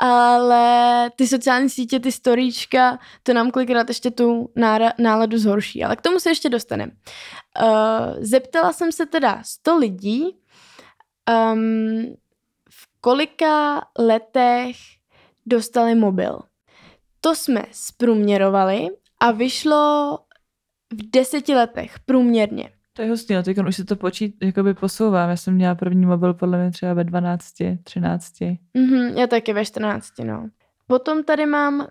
Ale 0.00 1.10
ty 1.16 1.26
sociální 1.26 1.70
sítě, 1.70 2.00
ty 2.00 2.12
storíčka, 2.12 2.98
to 3.22 3.34
nám 3.34 3.50
kolikrát 3.50 3.88
ještě 3.88 4.10
tu 4.10 4.50
náladu 4.98 5.38
zhorší. 5.38 5.84
Ale 5.84 5.96
k 5.96 6.00
tomu 6.00 6.20
se 6.20 6.30
ještě 6.30 6.48
dostaneme. 6.48 6.92
Uh, 7.62 7.68
zeptala 8.20 8.72
jsem 8.72 8.92
se 8.92 9.06
teda 9.06 9.42
100 9.44 9.76
lidí, 9.76 10.22
um, 11.52 12.14
v 12.70 13.00
kolika 13.00 13.80
letech 13.98 14.76
dostali 15.46 15.94
mobil. 15.94 16.49
To 17.20 17.34
jsme 17.34 17.62
zprůměrovali 17.72 18.88
a 19.20 19.30
vyšlo 19.30 20.18
v 20.92 21.10
deseti 21.10 21.54
letech 21.54 21.98
průměrně. 22.00 22.70
To 22.92 23.02
je 23.02 23.10
hustý, 23.10 23.34
no 23.34 23.42
teď 23.42 23.58
už 23.58 23.76
se 23.76 23.84
to 23.84 23.96
počít, 23.96 24.36
jakoby 24.42 24.74
posouvám. 24.74 25.30
Já 25.30 25.36
jsem 25.36 25.54
měla 25.54 25.74
první 25.74 26.06
mobil 26.06 26.34
podle 26.34 26.58
mě 26.58 26.70
třeba 26.70 26.94
ve 26.94 27.04
12, 27.04 27.54
13. 27.82 28.32
Mm-hmm, 28.40 29.18
já 29.18 29.26
taky 29.26 29.52
ve 29.52 29.64
14, 29.64 30.12
no. 30.24 30.48
Potom 30.86 31.24
tady 31.24 31.46
mám 31.46 31.86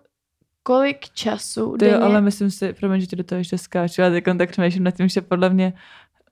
kolik 0.63 1.09
času 1.09 1.77
Ty 1.77 1.87
jo, 1.87 1.99
ale 2.01 2.21
myslím 2.21 2.51
si, 2.51 2.73
promiň, 2.73 3.01
že 3.01 3.07
ti 3.07 3.15
do 3.15 3.23
toho 3.23 3.39
ještě 3.39 3.57
skáču, 3.57 4.01
ale 4.01 4.11
teď 4.11 4.23
tak 4.37 4.51
přemýšlím 4.51 4.83
nad 4.83 4.91
tím, 4.91 5.09
že 5.09 5.21
podle 5.21 5.49
mě 5.49 5.73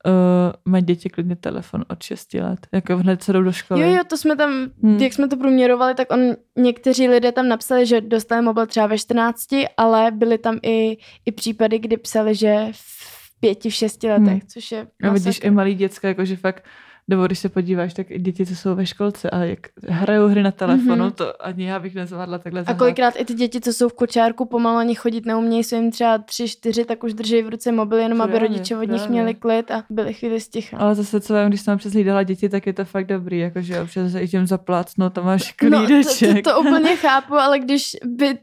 uh, 0.08 0.54
mají 0.66 0.84
děti 0.84 1.10
klidně 1.10 1.36
telefon 1.36 1.86
od 1.90 2.04
6 2.04 2.34
let, 2.34 2.68
jako 2.72 2.98
hned 2.98 3.24
se 3.24 3.34
jdou 3.34 3.42
do 3.42 3.52
školy. 3.52 3.82
Jo, 3.82 3.96
jo, 3.96 4.04
to 4.08 4.18
jsme 4.18 4.36
tam, 4.36 4.52
hmm. 4.84 4.98
jak 4.98 5.14
jsme 5.14 5.28
to 5.28 5.38
průměrovali, 5.38 5.96
tak 5.96 6.14
on, 6.14 6.20
někteří 6.56 7.10
lidé 7.10 7.32
tam 7.32 7.48
napsali, 7.48 7.86
že 7.86 8.02
dostali 8.02 8.42
mobil 8.42 8.66
třeba 8.66 8.88
ve 8.88 8.98
14, 8.98 9.48
ale 9.78 10.12
byly 10.12 10.38
tam 10.38 10.60
i, 10.64 10.98
i 11.26 11.32
případy, 11.32 11.80
kdy 11.80 11.98
psali, 11.98 12.36
že 12.36 12.68
v 12.72 13.40
pěti, 13.40 13.70
v 13.70 13.74
šesti 13.74 14.08
letech, 14.08 14.28
hmm. 14.28 14.42
což 14.48 14.72
je 14.72 14.88
A 15.04 15.10
vidíš 15.10 15.40
i 15.44 15.52
malý 15.52 15.76
děcka, 15.76 16.08
jakože 16.08 16.36
fakt 16.36 16.64
nebo 17.08 17.26
když 17.26 17.40
se 17.40 17.50
podíváš, 17.50 17.94
tak 17.94 18.12
i 18.12 18.20
děti, 18.20 18.46
co 18.46 18.56
jsou 18.56 18.76
ve 18.76 18.86
školce 18.86 19.30
a 19.30 19.44
jak 19.44 19.60
hrajou 19.88 20.28
hry 20.28 20.44
na 20.44 20.52
telefonu, 20.52 21.06
mm-hmm. 21.06 21.12
to 21.12 21.46
ani 21.46 21.66
já 21.66 21.80
bych 21.80 21.96
nezvládla 21.96 22.38
takhle 22.38 22.64
zahrát. 22.64 22.76
A 22.76 22.80
kolikrát 22.80 23.14
i 23.18 23.26
ty 23.26 23.34
děti, 23.34 23.62
co 23.62 23.74
jsou 23.74 23.90
v 23.90 23.94
kočárku, 23.94 24.46
pomalu 24.46 24.78
ani 24.78 24.96
chodit 24.96 25.26
neumějí, 25.26 25.64
jsou 25.64 25.76
jim 25.76 25.92
třeba 25.92 26.18
tři, 26.18 26.48
čtyři, 26.48 26.86
tak 26.86 27.04
už 27.04 27.14
drží 27.14 27.42
v 27.42 27.50
ruce 27.50 27.72
mobil, 27.72 27.98
jenom 27.98 28.18
právě, 28.18 28.36
aby 28.36 28.48
rodiče 28.48 28.78
od 28.78 28.80
nich 28.80 28.90
právě. 28.90 29.10
měli 29.10 29.34
klid 29.34 29.72
a 29.72 29.84
byli 29.90 30.14
chvíli 30.14 30.42
sticha. 30.42 30.78
Ale 30.78 30.96
zase, 30.96 31.20
co 31.20 31.40
vím, 31.40 31.48
když 31.48 31.62
jsem 31.62 31.78
přeslídala 31.78 32.24
děti, 32.24 32.50
tak 32.50 32.68
je 32.68 32.74
to 32.74 32.86
fakt 32.86 33.08
dobrý, 33.08 33.40
jakože 33.40 33.82
občas 33.82 34.12
se 34.12 34.22
i 34.22 34.28
těm 34.28 34.48
zaplácnout, 34.48 35.14
tam 35.14 35.26
máš 35.26 35.52
klídeček. 35.52 36.36
No, 36.36 36.42
to, 36.42 36.50
to, 36.50 36.64
to, 36.64 36.70
úplně 36.70 36.96
chápu, 36.96 37.34
ale 37.34 37.60
když 37.60 37.92
by 38.06 38.38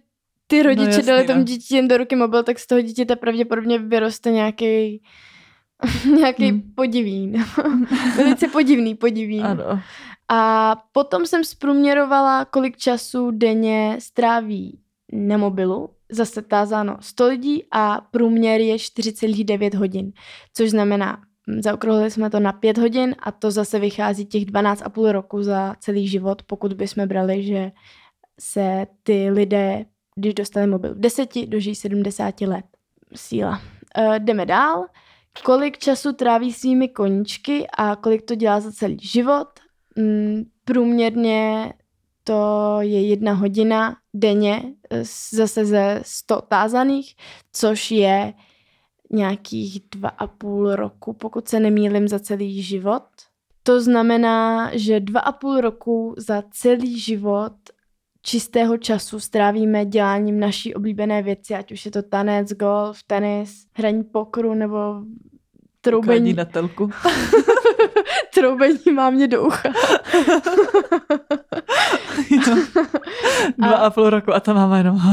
ty 0.47 0.63
rodiče 0.63 0.85
no, 0.85 0.97
jasný, 0.97 1.07
dali 1.07 1.25
tomu 1.27 1.43
dítě 1.43 1.77
jen 1.77 1.89
do 1.89 1.97
ruky 1.97 2.17
mobil, 2.17 2.43
tak 2.43 2.59
z 2.59 2.67
toho 2.67 2.81
dítěte 2.81 3.17
pravděpodobně 3.17 3.79
vyroste 3.79 4.31
nějaký 4.31 5.03
nějaký 6.17 6.51
hmm. 6.51 6.73
podivín. 6.75 7.45
Velice 8.17 8.49
podivný 8.49 8.95
podivín. 8.95 9.45
Ano. 9.45 9.81
A 10.29 10.77
potom 10.93 11.27
jsem 11.27 11.45
zprůměrovala, 11.45 12.45
kolik 12.45 12.77
času 12.77 13.31
denně 13.31 13.97
stráví 13.99 14.81
na 15.13 15.37
mobilu. 15.37 15.91
Zase 16.13 16.43
tázáno 16.43 16.97
100 17.01 17.27
lidí 17.27 17.65
a 17.73 18.01
průměr 18.11 18.61
je 18.61 18.77
4,9 18.77 19.79
hodin, 19.79 20.13
což 20.55 20.71
znamená, 20.71 21.23
hm, 21.51 21.63
zaokrouhlili 21.63 22.11
jsme 22.11 22.31
to 22.31 22.41
na 22.41 22.53
5 22.53 22.79
hodin 22.79 23.15
a 23.19 23.33
to 23.33 23.51
zase 23.51 23.79
vychází 23.79 24.27
těch 24.27 24.45
12,5 24.45 25.13
roku 25.13 25.43
za 25.43 25.75
celý 25.81 26.09
život, 26.09 26.43
pokud 26.43 26.73
bychom 26.73 27.09
brali, 27.09 27.43
že 27.43 27.73
se 28.41 28.87
ty 29.03 29.31
lidé, 29.31 29.85
když 30.17 30.35
dostali 30.35 30.67
mobil 30.67 30.95
v 30.95 31.01
10, 31.01 31.47
dožijí 31.47 31.75
70 31.75 32.41
let. 32.41 32.65
Síla. 33.15 33.61
Uh, 33.99 34.15
jdeme 34.19 34.47
dál 34.47 34.87
kolik 35.43 35.79
času 35.79 36.13
tráví 36.13 36.53
svými 36.53 36.89
koníčky 36.89 37.67
a 37.79 37.97
kolik 37.97 38.23
to 38.23 38.35
dělá 38.35 38.61
za 38.61 38.73
celý 38.73 38.99
život. 38.99 39.49
Mm, 39.97 40.43
průměrně 40.65 41.73
to 42.25 42.77
je 42.81 43.09
jedna 43.09 43.33
hodina 43.33 43.97
denně, 44.15 44.63
zase 45.33 45.65
ze 45.65 46.01
100 46.05 46.41
tázaných, 46.41 47.17
což 47.53 47.91
je 47.91 48.35
nějakých 49.11 49.81
dva 49.91 50.09
a 50.09 50.27
půl 50.27 50.77
roku, 50.77 51.13
pokud 51.13 51.49
se 51.49 51.61
nemýlim, 51.61 52.09
za 52.09 52.19
celý 52.19 52.63
život. 52.63 53.03
To 53.63 53.81
znamená, 53.81 54.71
že 54.73 55.01
dva 55.01 55.21
a 55.21 55.33
půl 55.33 55.61
roku 55.61 56.15
za 56.19 56.43
celý 56.51 56.99
život 56.99 57.53
čistého 58.25 58.77
času 58.79 59.21
strávíme 59.21 59.85
děláním 59.85 60.41
naší 60.41 60.75
oblíbené 60.75 61.23
věci, 61.23 61.55
ať 61.55 61.73
už 61.73 61.85
je 61.85 61.91
to 61.91 62.03
tanec, 62.03 62.53
golf, 62.53 63.03
tenis, 63.07 63.67
hraní 63.73 64.05
pokru 64.05 64.55
nebo 64.55 65.03
troubení. 65.81 66.33
na 66.33 66.45
telku. 66.45 66.91
troubení 68.35 68.93
má 68.95 69.11
mě 69.11 69.29
do 69.29 69.43
ucha. 69.45 69.69
Dva 73.59 73.77
a... 73.77 73.87
a 73.87 73.91
půl 73.91 74.11
roku 74.11 74.35
a 74.35 74.41
ta 74.41 74.53
máma 74.53 74.79
jenom... 74.79 74.99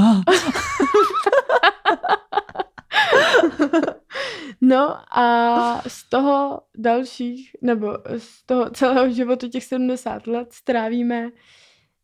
No 4.63 4.97
a 5.19 5.81
z 5.87 6.09
toho 6.09 6.61
dalších, 6.77 7.51
nebo 7.61 7.97
z 8.17 8.45
toho 8.45 8.69
celého 8.69 9.09
života 9.09 9.47
těch 9.47 9.63
70 9.63 10.27
let 10.27 10.53
strávíme 10.53 11.29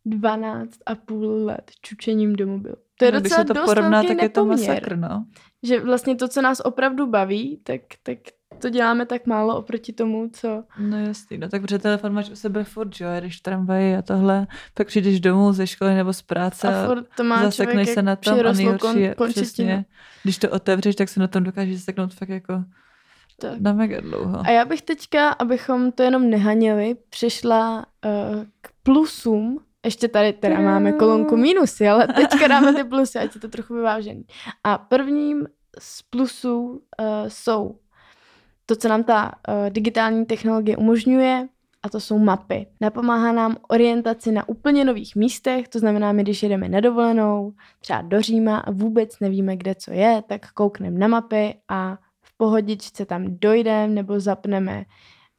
12 0.09 0.79
a 0.85 0.95
půl 0.95 1.45
let 1.45 1.71
čučením 1.81 2.35
do 2.35 2.47
mobilu. 2.47 2.75
To 2.99 3.05
je 3.05 3.11
no, 3.11 3.19
docela 3.19 3.43
když 3.43 3.47
se 3.47 3.61
to 3.61 3.65
porovná, 3.65 4.03
tak 4.03 4.21
je 4.21 4.29
to 4.29 4.45
masakr, 4.45 4.95
no. 4.95 5.25
Že 5.63 5.79
vlastně 5.79 6.15
to, 6.15 6.27
co 6.27 6.41
nás 6.41 6.59
opravdu 6.59 7.07
baví, 7.07 7.59
tak, 7.63 7.81
tak 8.03 8.17
to 8.61 8.69
děláme 8.69 9.05
tak 9.05 9.25
málo 9.25 9.57
oproti 9.57 9.93
tomu, 9.93 10.29
co... 10.33 10.63
No 10.79 10.99
jasný, 10.99 11.37
no 11.37 11.49
tak 11.49 11.61
protože 11.61 11.79
telefon 11.79 12.13
máš 12.13 12.29
u 12.29 12.35
sebe 12.35 12.63
furt, 12.63 12.95
že 12.95 13.05
jo, 13.05 13.09
když 13.19 13.41
tramvaji 13.41 13.95
a 13.95 14.01
tohle, 14.01 14.47
pak 14.73 14.87
přijdeš 14.87 15.19
domů 15.19 15.53
ze 15.53 15.67
školy 15.67 15.95
nebo 15.95 16.13
z 16.13 16.21
práce 16.21 16.67
a, 16.67 16.87
furt 16.87 17.05
to 17.17 17.23
má 17.23 17.43
zasekneš 17.43 17.89
se 17.89 18.01
na 18.01 18.15
tom 18.15 18.39
a 18.39 18.51
nejhorší 18.51 19.01
je 19.01 19.15
přesně, 19.29 19.85
když 20.23 20.37
to 20.37 20.49
otevřeš, 20.49 20.95
tak 20.95 21.09
se 21.09 21.19
na 21.19 21.27
tom 21.27 21.43
dokážeš 21.43 21.75
zaseknout 21.77 22.13
fakt 22.13 22.29
jako 22.29 22.63
Tak. 23.41 23.59
na 23.59 23.73
mega 23.73 24.01
dlouho. 24.01 24.39
A 24.45 24.49
já 24.49 24.65
bych 24.65 24.81
teďka, 24.81 25.29
abychom 25.29 25.91
to 25.91 26.03
jenom 26.03 26.29
nehanili, 26.29 26.95
přišla 27.09 27.85
uh, 28.05 28.43
k 28.61 28.69
plusům. 28.83 29.59
Ještě 29.87 30.07
tady 30.07 30.33
teda 30.33 30.59
máme 30.59 30.91
kolonku 30.91 31.37
minusy, 31.37 31.89
ale 31.89 32.07
teďka 32.07 32.47
dáme 32.47 32.73
ty 32.73 32.83
plusy, 32.83 33.19
ať 33.19 33.35
je 33.35 33.41
to 33.41 33.47
trochu 33.47 33.73
vyvážený. 33.73 34.23
A 34.63 34.77
prvním 34.77 35.47
z 35.79 36.01
plusů 36.01 36.61
uh, 36.69 36.77
jsou 37.27 37.79
to, 38.65 38.75
co 38.75 38.87
nám 38.87 39.03
ta 39.03 39.25
uh, 39.47 39.69
digitální 39.69 40.25
technologie 40.25 40.77
umožňuje, 40.77 41.47
a 41.83 41.89
to 41.89 41.99
jsou 41.99 42.19
mapy. 42.19 42.67
Napomáhá 42.81 43.31
nám 43.31 43.57
orientaci 43.69 44.31
na 44.31 44.49
úplně 44.49 44.85
nových 44.85 45.15
místech, 45.15 45.67
to 45.67 45.79
znamená, 45.79 46.11
my 46.11 46.23
když 46.23 46.43
jedeme 46.43 46.69
na 46.69 46.79
dovolenou, 46.79 47.53
třeba 47.79 48.01
do 48.01 48.21
Říma 48.21 48.57
a 48.57 48.71
vůbec 48.71 49.19
nevíme, 49.19 49.57
kde 49.57 49.75
co 49.75 49.91
je, 49.91 50.23
tak 50.27 50.51
koukneme 50.51 50.99
na 50.99 51.07
mapy 51.07 51.55
a 51.69 51.97
v 52.21 52.37
pohodičce 52.37 53.05
tam 53.05 53.25
dojdeme 53.27 53.87
nebo 53.87 54.19
zapneme 54.19 54.85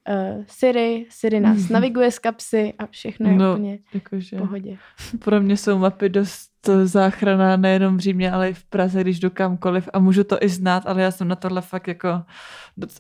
uh, 0.09 0.45
Siri, 0.47 1.07
Siri 1.11 1.41
nás 1.41 1.69
naviguje 1.71 2.11
z 2.11 2.19
kapsy 2.19 2.75
a 2.79 2.87
všechno 2.87 3.31
je 3.31 3.37
no, 3.37 3.53
úplně 3.53 3.79
jakože, 3.95 4.37
v 4.37 4.41
pohodě. 4.41 4.79
Pro 5.25 5.41
mě 5.41 5.57
jsou 5.57 5.79
mapy 5.79 6.09
dost 6.09 6.51
záchrana 6.85 7.57
nejenom 7.57 7.97
v 7.97 8.01
Římě, 8.01 8.33
ale 8.33 8.51
i 8.51 8.55
v 8.55 8.65
Praze, 8.65 9.01
když 9.01 9.21
jdu 9.21 9.31
kamkoliv 9.31 9.89
a 9.93 9.99
můžu 9.99 10.25
to 10.25 10.43
i 10.43 10.49
znát, 10.49 10.83
ale 10.87 11.03
já 11.03 11.11
jsem 11.11 11.29
na 11.29 11.37
tohle 11.37 11.61
fakt 11.61 11.89
jako 11.89 12.09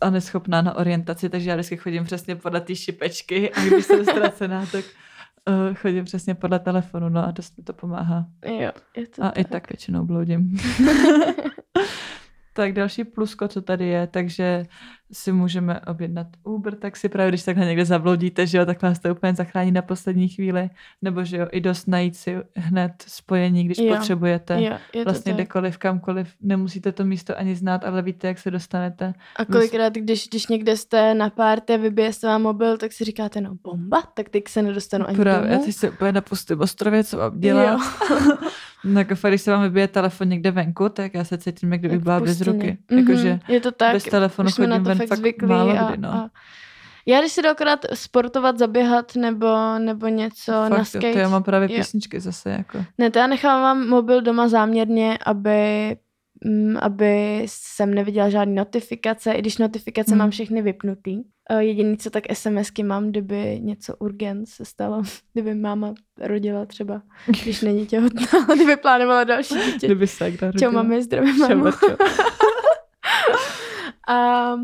a 0.00 0.10
neschopná 0.10 0.62
na 0.62 0.76
orientaci, 0.76 1.28
takže 1.28 1.50
já 1.50 1.56
vždycky 1.56 1.76
chodím 1.76 2.04
přesně 2.04 2.36
podle 2.36 2.60
té 2.60 2.74
šipečky 2.74 3.52
a 3.52 3.64
když 3.64 3.84
jsem 3.84 4.04
ztracená, 4.04 4.66
tak 4.72 4.84
uh, 5.48 5.74
chodím 5.74 6.04
přesně 6.04 6.34
podle 6.34 6.58
telefonu, 6.58 7.08
no 7.08 7.26
a 7.26 7.30
dost 7.30 7.58
mi 7.58 7.64
to 7.64 7.72
pomáhá. 7.72 8.26
Jo, 8.46 8.72
je 8.96 9.06
to 9.06 9.22
a 9.22 9.28
tak. 9.28 9.38
i 9.38 9.44
tak 9.44 9.70
většinou 9.70 10.04
bloudím. 10.04 10.56
tak 12.52 12.72
další 12.72 13.04
plusko, 13.04 13.48
co 13.48 13.62
tady 13.62 13.86
je, 13.86 14.06
takže 14.06 14.66
si 15.12 15.32
můžeme 15.32 15.80
objednat 15.80 16.26
Uber 16.44 16.74
taxi, 16.74 17.08
právě 17.08 17.30
když 17.30 17.42
takhle 17.42 17.66
někde 17.66 17.84
zabloudíte, 17.84 18.46
že 18.46 18.58
jo, 18.58 18.66
tak 18.66 18.82
vás 18.82 18.98
to 18.98 19.10
úplně 19.12 19.34
zachrání 19.34 19.72
na 19.72 19.82
poslední 19.82 20.28
chvíli, 20.28 20.70
nebo 21.02 21.24
že 21.24 21.36
jo, 21.36 21.46
i 21.50 21.60
dost 21.60 21.88
najít 21.88 22.16
si 22.16 22.36
hned 22.56 22.92
spojení, 23.06 23.64
když 23.64 23.78
jo, 23.78 23.94
potřebujete. 23.94 24.62
Jo, 24.62 24.76
je 24.94 25.04
vlastně 25.04 25.32
kdekoliv, 25.32 25.78
kamkoliv, 25.78 26.34
nemusíte 26.40 26.92
to 26.92 27.04
místo 27.04 27.38
ani 27.38 27.54
znát, 27.54 27.84
ale 27.84 28.02
víte, 28.02 28.28
jak 28.28 28.38
se 28.38 28.50
dostanete. 28.50 29.14
A 29.36 29.44
kolikrát, 29.44 29.94
když, 29.94 30.28
když 30.28 30.46
někde 30.46 30.76
jste 30.76 31.14
na 31.14 31.30
párty 31.30 31.74
a 31.74 31.76
vybije 31.76 32.12
se 32.12 32.26
vám 32.26 32.42
mobil, 32.42 32.78
tak 32.78 32.92
si 32.92 33.04
říkáte, 33.04 33.40
no 33.40 33.54
bomba, 33.64 34.02
tak 34.14 34.28
teď 34.28 34.48
se 34.48 34.62
nedostanu 34.62 35.08
ani 35.08 35.18
Právě, 35.18 35.40
domů. 35.40 35.52
já 35.52 35.66
teď 35.66 35.74
se 35.74 35.90
úplně 35.90 36.12
na 36.12 36.20
pustém 36.20 36.60
ostrově, 36.60 37.04
co 37.04 37.16
mám 37.16 37.40
dělat. 37.40 37.80
no, 38.84 39.00
jako 39.00 39.14
když 39.28 39.42
se 39.42 39.50
vám 39.50 39.62
vybije 39.62 39.88
telefon 39.88 40.28
někde 40.28 40.50
venku, 40.50 40.88
tak 40.88 41.14
já 41.14 41.24
se 41.24 41.38
cítím, 41.38 41.72
jak 41.72 41.80
kdyby 41.80 41.98
byla 41.98 42.20
bez 42.20 42.40
ruky. 42.40 42.78
Mm-hmm, 42.90 42.98
Jakože 42.98 43.40
je 43.48 43.60
to 43.60 43.72
tak, 43.72 43.92
bez 43.92 44.04
telefonu 44.04 44.50
chodím 44.50 44.82
ven 44.82 44.97
fakt, 44.98 45.08
fakt 45.08 45.18
zvyklý 45.18 45.48
málo 45.48 45.70
a, 45.78 45.90
kdy, 45.90 46.02
no. 46.02 46.08
a 46.08 46.30
já 47.08 47.20
když 47.20 47.32
si 47.32 47.42
dokrát 47.42 47.86
sportovat, 47.94 48.58
zaběhat 48.58 49.16
nebo, 49.16 49.46
nebo 49.78 50.08
něco 50.08 50.52
Fakt, 50.52 50.70
na 50.70 50.84
skate. 50.84 51.12
To 51.12 51.18
já 51.18 51.28
mám 51.28 51.42
právě 51.42 51.68
písničky 51.68 52.16
je. 52.16 52.20
zase. 52.20 52.50
Jako. 52.50 52.84
Ne, 52.98 53.10
to 53.10 53.18
já 53.18 53.26
nechávám 53.26 53.88
mobil 53.88 54.22
doma 54.22 54.48
záměrně, 54.48 55.18
aby, 55.26 55.96
mm, 56.44 56.76
aby 56.80 57.42
jsem 57.46 57.94
neviděla 57.94 58.28
žádné 58.28 58.54
notifikace, 58.54 59.32
i 59.32 59.38
když 59.38 59.58
notifikace 59.58 60.10
hmm. 60.10 60.18
mám 60.18 60.30
všechny 60.30 60.62
vypnutý. 60.62 61.22
Jediný, 61.58 61.96
co 61.96 62.10
tak 62.10 62.24
SMSky 62.32 62.82
mám, 62.82 63.08
kdyby 63.08 63.60
něco 63.60 63.96
urgent 63.96 64.48
se 64.48 64.64
stalo, 64.64 65.02
kdyby 65.32 65.54
máma 65.54 65.94
rodila 66.20 66.66
třeba, 66.66 67.02
když 67.42 67.60
není 67.60 67.86
těhotná, 67.86 68.26
kdyby 68.54 68.76
plánovala 68.76 69.24
další 69.24 69.54
dítě. 69.72 69.86
Kdyby 69.86 70.06
se 70.06 70.24
rodila. 70.24 70.52
Čau, 70.58 70.70
mami, 70.70 71.02
zdravím, 71.02 71.38
mámo. 71.38 71.72
Čau, 71.72 71.78
čau. 71.78 71.96
A, 74.08 74.54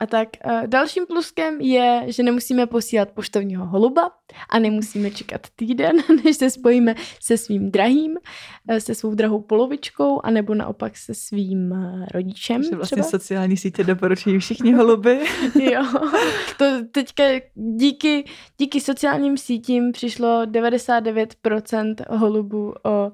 a 0.00 0.06
tak 0.06 0.28
a 0.44 0.66
dalším 0.66 1.06
pluskem 1.06 1.60
je, 1.60 2.02
že 2.06 2.22
nemusíme 2.22 2.66
posílat 2.66 3.10
poštovního 3.10 3.66
holuba 3.66 4.10
a 4.50 4.58
nemusíme 4.58 5.10
čekat 5.10 5.40
týden, 5.56 5.96
než 6.24 6.36
se 6.36 6.50
spojíme 6.50 6.94
se 7.20 7.38
svým 7.38 7.70
drahým, 7.70 8.14
e, 8.68 8.80
se 8.80 8.94
svou 8.94 9.14
drahou 9.14 9.40
polovičkou, 9.40 10.20
anebo 10.24 10.54
naopak 10.54 10.96
se 10.96 11.14
svým 11.14 11.72
e, 11.72 12.06
rodičem. 12.14 12.62
Že 12.62 12.76
vlastně 12.76 13.02
třeba. 13.02 13.10
sociální 13.10 13.56
sítě 13.56 13.84
doporučují 13.84 14.38
všichni 14.38 14.72
holuby. 14.72 15.20
jo, 15.60 15.82
to 16.58 16.64
teďka 16.90 17.24
díky, 17.54 18.24
díky 18.58 18.80
sociálním 18.80 19.36
sítím 19.36 19.92
přišlo 19.92 20.42
99% 20.46 21.94
holubů 22.10 22.74
o 22.84 23.12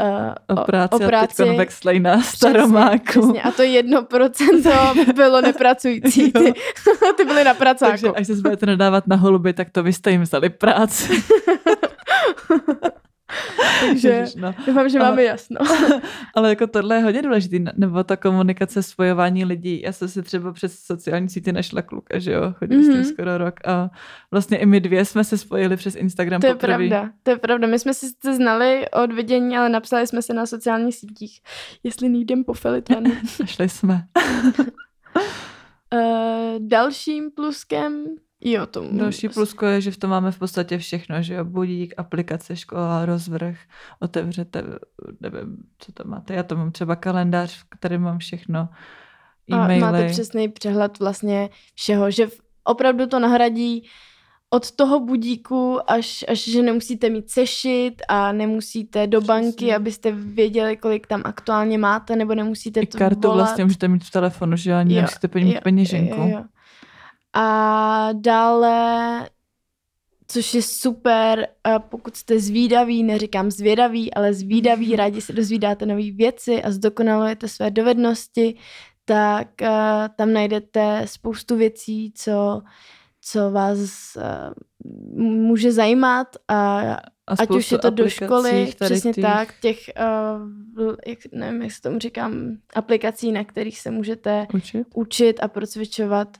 uh, 0.00 0.58
o 0.58 0.64
práci, 0.64 0.94
o 0.94 0.98
práci. 0.98 1.42
a 1.42 1.56
teď 1.56 2.02
na 2.02 2.22
staromáku. 2.22 3.04
Přesně, 3.04 3.20
přesně. 3.20 3.42
A 3.42 3.50
to 3.50 3.62
jedno 3.62 4.02
procento 4.02 4.70
bylo 5.14 5.40
nepracující. 5.40 6.32
Ty, 6.32 6.54
ty 7.16 7.24
byly 7.24 7.44
na 7.44 7.54
pracáku. 7.54 7.90
Takže 7.90 8.08
až 8.08 8.26
se 8.26 8.34
budete 8.34 8.66
nadávat 8.66 9.06
na 9.06 9.16
holuby, 9.16 9.52
tak 9.52 9.70
to 9.70 9.82
vy 9.82 9.92
jste 9.92 10.10
jim 10.10 10.22
vzali 10.22 10.50
práci. 10.50 11.22
Takže 13.80 14.08
Ježiš, 14.08 14.34
no. 14.34 14.54
doufám, 14.66 14.88
že 14.88 14.98
ale, 14.98 15.08
máme 15.08 15.24
jasno. 15.24 15.56
ale 16.34 16.48
jako 16.48 16.66
tohle 16.66 16.96
je 16.96 17.02
hodně 17.02 17.22
důležitý, 17.22 17.64
nebo 17.76 18.04
ta 18.04 18.16
komunikace, 18.16 18.82
spojování 18.82 19.44
lidí. 19.44 19.80
Já 19.82 19.92
jsem 19.92 20.08
si 20.08 20.22
třeba 20.22 20.52
přes 20.52 20.78
sociální 20.78 21.28
sítě 21.28 21.52
našla 21.52 21.82
kluka, 21.82 22.18
že 22.18 22.32
jo, 22.32 22.54
chodím 22.58 22.80
mm-hmm. 22.80 22.84
s 22.84 22.86
tím 22.86 22.96
mhm. 22.96 23.04
skoro 23.04 23.38
rok 23.38 23.54
a 23.66 23.90
vlastně 24.30 24.58
i 24.58 24.66
my 24.66 24.80
dvě 24.80 25.04
jsme 25.04 25.24
se 25.24 25.38
spojili 25.38 25.76
přes 25.76 25.96
Instagram 25.96 26.40
To 26.40 26.46
je 26.46 26.54
poprvé. 26.54 26.76
pravda, 26.76 27.10
to 27.22 27.30
je 27.30 27.38
pravda. 27.38 27.66
My 27.66 27.78
jsme 27.78 27.94
se 27.94 28.34
znali 28.34 28.90
od 28.90 29.12
vidění, 29.12 29.56
ale 29.56 29.68
napsali 29.68 30.06
jsme 30.06 30.22
se 30.22 30.34
na 30.34 30.46
sociálních 30.46 30.94
sítích, 30.94 31.40
jestli 31.82 32.08
nejdem 32.08 32.44
po 32.44 32.54
Felitanu. 32.54 33.10
Šli 33.44 33.68
jsme. 33.68 34.02
uh, 35.92 36.58
dalším 36.58 37.30
pluskem 37.30 38.04
Jo, 38.40 38.66
to 38.66 38.88
Další 38.92 39.28
plusko 39.28 39.66
je, 39.66 39.80
že 39.80 39.90
v 39.90 39.96
tom 39.96 40.10
máme 40.10 40.32
v 40.32 40.38
podstatě 40.38 40.78
všechno, 40.78 41.22
že 41.22 41.34
jo, 41.34 41.44
budík, 41.44 41.94
aplikace, 41.96 42.56
škola, 42.56 43.06
rozvrh, 43.06 43.58
otevřete, 44.00 44.64
nevím, 45.20 45.56
co 45.78 45.92
tam 45.92 46.08
máte, 46.10 46.34
já 46.34 46.42
to 46.42 46.56
mám 46.56 46.72
třeba 46.72 46.96
kalendář, 46.96 47.64
který 47.68 47.98
mám 47.98 48.18
všechno, 48.18 48.68
e-maily. 49.50 49.82
A 49.82 49.86
máte 49.92 50.08
přesný 50.08 50.48
přehled 50.48 50.98
vlastně 50.98 51.50
všeho, 51.74 52.10
že 52.10 52.28
opravdu 52.64 53.06
to 53.06 53.18
nahradí 53.18 53.88
od 54.50 54.70
toho 54.70 55.00
budíku, 55.00 55.90
až, 55.90 56.24
až 56.28 56.44
že 56.44 56.62
nemusíte 56.62 57.10
mít 57.10 57.30
sešit 57.30 57.94
a 58.08 58.32
nemusíte 58.32 59.06
do 59.06 59.20
Přesně. 59.20 59.34
banky, 59.34 59.74
abyste 59.74 60.12
věděli, 60.12 60.76
kolik 60.76 61.06
tam 61.06 61.22
aktuálně 61.24 61.78
máte, 61.78 62.16
nebo 62.16 62.34
nemusíte 62.34 62.80
I 62.80 62.86
to 62.86 62.98
kartu 62.98 63.20
volat. 63.20 63.36
vlastně 63.36 63.64
můžete 63.64 63.88
mít 63.88 64.04
v 64.04 64.10
telefonu, 64.10 64.56
že 64.56 64.74
ani 64.74 64.94
jo, 64.94 65.00
nemusíte 65.00 65.28
mít 65.34 65.60
peněženku. 65.60 66.20
Jo, 66.20 66.28
jo. 66.28 66.44
A 67.32 68.08
dále, 68.12 69.28
což 70.28 70.54
je 70.54 70.62
super, 70.62 71.48
pokud 71.78 72.16
jste 72.16 72.40
zvídaví, 72.40 73.02
neříkám 73.02 73.50
zvědaví, 73.50 74.14
ale 74.14 74.34
zvídaví, 74.34 74.96
rádi 74.96 75.20
se 75.20 75.32
dozvídáte 75.32 75.86
nové 75.86 76.10
věci 76.10 76.62
a 76.62 76.70
zdokonalujete 76.70 77.48
své 77.48 77.70
dovednosti, 77.70 78.58
tak 79.04 79.48
tam 80.16 80.32
najdete 80.32 81.02
spoustu 81.04 81.56
věcí, 81.56 82.12
co, 82.16 82.62
co 83.20 83.50
vás 83.50 84.16
může 85.16 85.72
zajímat 85.72 86.36
a, 86.48 86.80
a 87.26 87.34
ať 87.38 87.50
už 87.50 87.72
je 87.72 87.78
to 87.78 87.90
do 87.90 88.08
školy, 88.08 88.72
přesně 88.80 89.12
těch... 89.12 89.22
tak, 89.22 89.54
těch, 89.60 89.78
uh, 90.80 90.94
jak, 91.06 91.18
nevím, 91.32 91.62
jak 91.62 91.72
se 91.72 91.80
tomu 91.80 91.98
říkám, 91.98 92.56
aplikací, 92.74 93.32
na 93.32 93.44
kterých 93.44 93.80
se 93.80 93.90
můžete 93.90 94.46
učit, 94.54 94.86
učit 94.94 95.40
a 95.42 95.48
procvičovat 95.48 96.38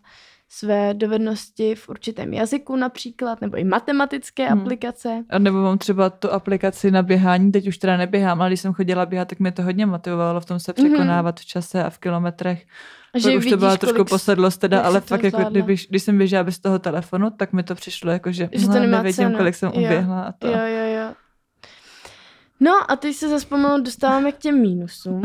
své 0.49 0.95
dovednosti 0.95 1.75
v 1.75 1.89
určitém 1.89 2.35
jazyku 2.35 2.77
například, 2.77 3.41
nebo 3.41 3.57
i 3.57 3.65
matematické 3.65 4.49
hmm. 4.49 4.61
aplikace. 4.61 5.25
A 5.31 5.39
nebo 5.39 5.59
mám 5.59 5.79
třeba 5.79 6.11
tu 6.11 6.33
aplikaci 6.33 6.91
na 6.91 7.03
běhání, 7.03 7.53
teď 7.53 7.69
už 7.69 7.79
teda 7.79 7.97
neběhám, 7.97 8.41
ale 8.41 8.51
když 8.51 8.61
jsem 8.61 8.73
chodila 8.73 9.07
běhat, 9.07 9.29
tak 9.29 9.39
mě 9.39 9.53
to 9.53 9.63
hodně 9.63 9.87
motivovalo 9.87 10.41
v 10.41 10.45
tom 10.45 10.61
se 10.61 10.75
mhm. 10.79 10.89
překonávat 10.89 11.37
mm-hmm. 11.37 11.43
v 11.43 11.47
čase 11.47 11.85
a 11.85 11.91
v 11.91 11.99
kilometrech. 11.99 12.67
Že 13.15 13.37
už 13.37 13.47
to 13.47 13.57
byla 13.57 13.77
trošku 13.77 14.05
posedlost 14.05 14.61
teda, 14.61 14.81
ale 14.81 15.01
fakt 15.01 15.25
jako 15.25 15.45
kdyby, 15.45 15.77
když 15.89 16.03
jsem 16.03 16.19
běžela 16.19 16.45
bez 16.45 16.59
toho 16.59 16.79
telefonu, 16.79 17.31
tak 17.31 17.53
mi 17.53 17.63
to 17.63 17.75
přišlo 17.75 18.11
jako, 18.11 18.33
že, 18.33 18.49
že 18.53 18.67
to 18.67 18.73
nevidím, 18.73 19.13
cenu. 19.13 19.37
kolik 19.37 19.55
jsem 19.55 19.71
jo. 19.75 19.81
uběhla 19.81 20.23
a 20.23 20.33
to. 20.33 20.47
Jo, 20.47 20.59
jo, 20.67 21.01
jo. 21.01 21.15
No 22.61 22.91
a 22.91 22.97
teď 22.97 23.17
se 23.17 23.29
zase 23.29 23.47
pomalu 23.47 23.83
dostáváme 23.83 24.33
k 24.33 24.39
těm 24.39 24.61
mínusům. 24.61 25.23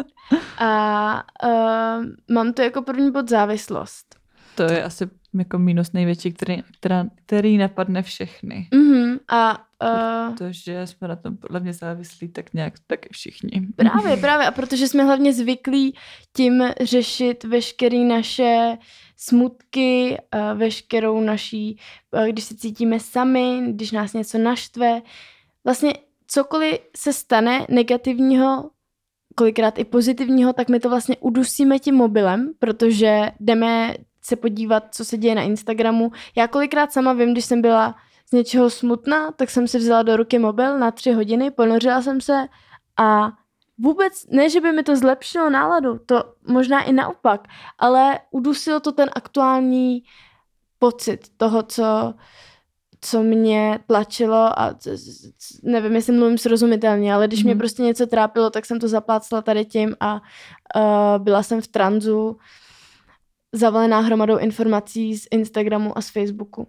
a 0.58 1.22
uh, 1.44 2.04
mám 2.34 2.52
to 2.52 2.62
jako 2.62 2.82
první 2.82 3.12
bod 3.12 3.28
závislost. 3.28 4.15
To 4.56 4.62
je 4.62 4.84
asi 4.84 5.08
jako 5.38 5.58
mínus 5.58 5.92
největší, 5.92 6.32
který, 6.32 6.62
která, 6.78 7.06
který 7.26 7.58
napadne 7.58 8.02
všechny. 8.02 8.68
Mm-hmm. 8.72 9.18
A 9.28 9.66
Uh, 9.82 10.34
protože 10.34 10.86
jsme 10.86 11.08
na 11.08 11.16
tom 11.16 11.36
podle 11.36 11.60
mě 11.60 11.72
závislí 11.72 12.28
tak 12.28 12.54
nějak 12.54 12.74
taky 12.86 13.08
všichni. 13.12 13.68
Právě, 13.76 14.16
právě. 14.20 14.46
A 14.46 14.50
protože 14.50 14.88
jsme 14.88 15.04
hlavně 15.04 15.32
zvyklí 15.32 15.94
tím 16.36 16.64
řešit 16.80 17.44
veškeré 17.44 17.98
naše 17.98 18.78
smutky, 19.16 20.16
uh, 20.34 20.58
veškerou 20.58 21.20
naší, 21.20 21.78
uh, 22.10 22.26
když 22.26 22.44
se 22.44 22.56
cítíme 22.56 23.00
sami, 23.00 23.62
když 23.68 23.92
nás 23.92 24.12
něco 24.12 24.38
naštve. 24.38 25.02
Vlastně 25.64 25.92
cokoliv 26.26 26.78
se 26.96 27.12
stane 27.12 27.66
negativního, 27.68 28.70
kolikrát 29.34 29.78
i 29.78 29.84
pozitivního, 29.84 30.52
tak 30.52 30.68
my 30.68 30.80
to 30.80 30.88
vlastně 30.88 31.16
udusíme 31.20 31.78
tím 31.78 31.94
mobilem, 31.94 32.52
protože 32.58 33.30
jdeme 33.40 33.94
se 34.26 34.36
podívat, 34.36 34.84
co 34.94 35.04
se 35.04 35.16
děje 35.16 35.34
na 35.34 35.42
Instagramu. 35.42 36.12
Já 36.36 36.48
kolikrát 36.48 36.92
sama 36.92 37.12
vím, 37.12 37.32
když 37.32 37.44
jsem 37.44 37.62
byla 37.62 37.94
z 38.28 38.32
něčeho 38.32 38.70
smutná, 38.70 39.32
tak 39.32 39.50
jsem 39.50 39.68
si 39.68 39.78
vzala 39.78 40.02
do 40.02 40.16
ruky 40.16 40.38
mobil 40.38 40.78
na 40.78 40.90
tři 40.90 41.12
hodiny, 41.12 41.50
ponořila 41.50 42.02
jsem 42.02 42.20
se 42.20 42.46
a 42.98 43.32
vůbec, 43.78 44.26
ne, 44.30 44.50
že 44.50 44.60
by 44.60 44.72
mi 44.72 44.82
to 44.82 44.96
zlepšilo 44.96 45.50
náladu, 45.50 45.98
to 46.06 46.34
možná 46.48 46.82
i 46.82 46.92
naopak, 46.92 47.48
ale 47.78 48.18
udusilo 48.30 48.80
to 48.80 48.92
ten 48.92 49.10
aktuální 49.14 50.02
pocit 50.78 51.20
toho, 51.36 51.62
co, 51.62 52.14
co 53.00 53.22
mě 53.22 53.78
tlačilo 53.86 54.60
a 54.60 54.74
nevím, 55.62 55.94
jestli 55.94 56.12
mluvím 56.12 56.38
srozumitelně, 56.38 57.14
ale 57.14 57.26
když 57.26 57.40
mm. 57.40 57.44
mě 57.44 57.54
mhm. 57.54 57.58
prostě 57.58 57.82
něco 57.82 58.06
trápilo, 58.06 58.50
tak 58.50 58.66
jsem 58.66 58.80
to 58.80 58.88
zaplácla 58.88 59.42
tady 59.42 59.64
tím 59.64 59.96
a 60.00 60.14
uh, 60.14 61.24
byla 61.24 61.42
jsem 61.42 61.60
v 61.60 61.68
tranzu 61.68 62.38
zavalená 63.56 64.00
hromadou 64.00 64.36
informací 64.36 65.16
z 65.16 65.26
Instagramu 65.30 65.98
a 65.98 66.00
z 66.00 66.10
Facebooku. 66.10 66.60
Uh, 66.60 66.66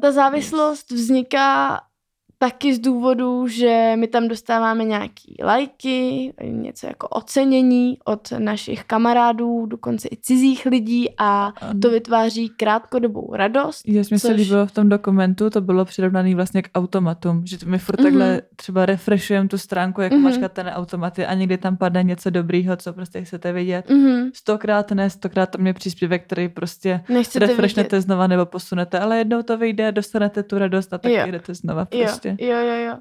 ta 0.00 0.12
závislost 0.12 0.90
vzniká 0.90 1.80
taky 2.38 2.74
z 2.74 2.78
důvodu, 2.78 3.48
že 3.48 3.92
my 3.96 4.06
tam 4.06 4.28
dostáváme 4.28 4.84
nějaký 4.84 5.36
lajky, 5.42 6.32
něco 6.42 6.86
jako 6.86 7.08
ocenění 7.08 7.98
od 8.04 8.32
našich 8.38 8.84
kamarádů, 8.84 9.66
dokonce 9.66 10.08
i 10.12 10.16
cizích 10.16 10.66
lidí 10.66 11.08
a 11.18 11.52
to 11.82 11.90
vytváří 11.90 12.48
krátkodobou 12.48 13.34
radost. 13.34 13.82
Je, 13.86 14.02
mi 14.10 14.18
se 14.18 14.32
líbilo 14.32 14.66
v 14.66 14.72
tom 14.72 14.88
dokumentu, 14.88 15.50
to 15.50 15.60
bylo 15.60 15.84
přirovnané 15.84 16.34
vlastně 16.34 16.62
k 16.62 16.68
automatům, 16.74 17.42
že 17.46 17.56
my 17.64 17.78
furt 17.78 18.00
mm-hmm. 18.00 18.02
takhle 18.02 18.42
třeba 18.56 18.86
refreshujeme 18.86 19.48
tu 19.48 19.58
stránku, 19.58 20.00
jak 20.00 20.12
mm-hmm. 20.12 20.22
mačkat 20.22 20.52
ten 20.52 20.68
automaty 20.68 21.26
a 21.26 21.34
někdy 21.34 21.58
tam 21.58 21.76
padne 21.76 22.02
něco 22.02 22.30
dobrýho, 22.30 22.76
co 22.76 22.92
prostě 22.92 23.24
chcete 23.24 23.52
vidět. 23.52 23.90
Mm-hmm. 23.90 24.30
Stokrát 24.34 24.90
ne, 24.90 25.10
stokrát 25.10 25.50
to 25.50 25.58
mě 25.58 25.72
příspěvek, 25.72 26.24
který 26.24 26.48
prostě 26.48 27.00
Nechcete 27.08 27.46
refreshnete 27.46 27.96
vidět. 27.96 28.04
znova 28.06 28.26
nebo 28.26 28.46
posunete, 28.46 28.98
ale 28.98 29.18
jednou 29.18 29.42
to 29.42 29.58
vyjde, 29.58 29.92
dostanete 29.92 30.42
tu 30.42 30.58
radost 30.58 30.92
a 30.92 30.98
tak 30.98 31.12
jdete 31.12 31.54
znova 31.54 31.84
prostě. 31.84 32.25
Jo 32.25 32.25
prostě. 32.30 32.44
Jo, 32.44 32.58
jo, 32.58 32.74
jo. 32.74 32.96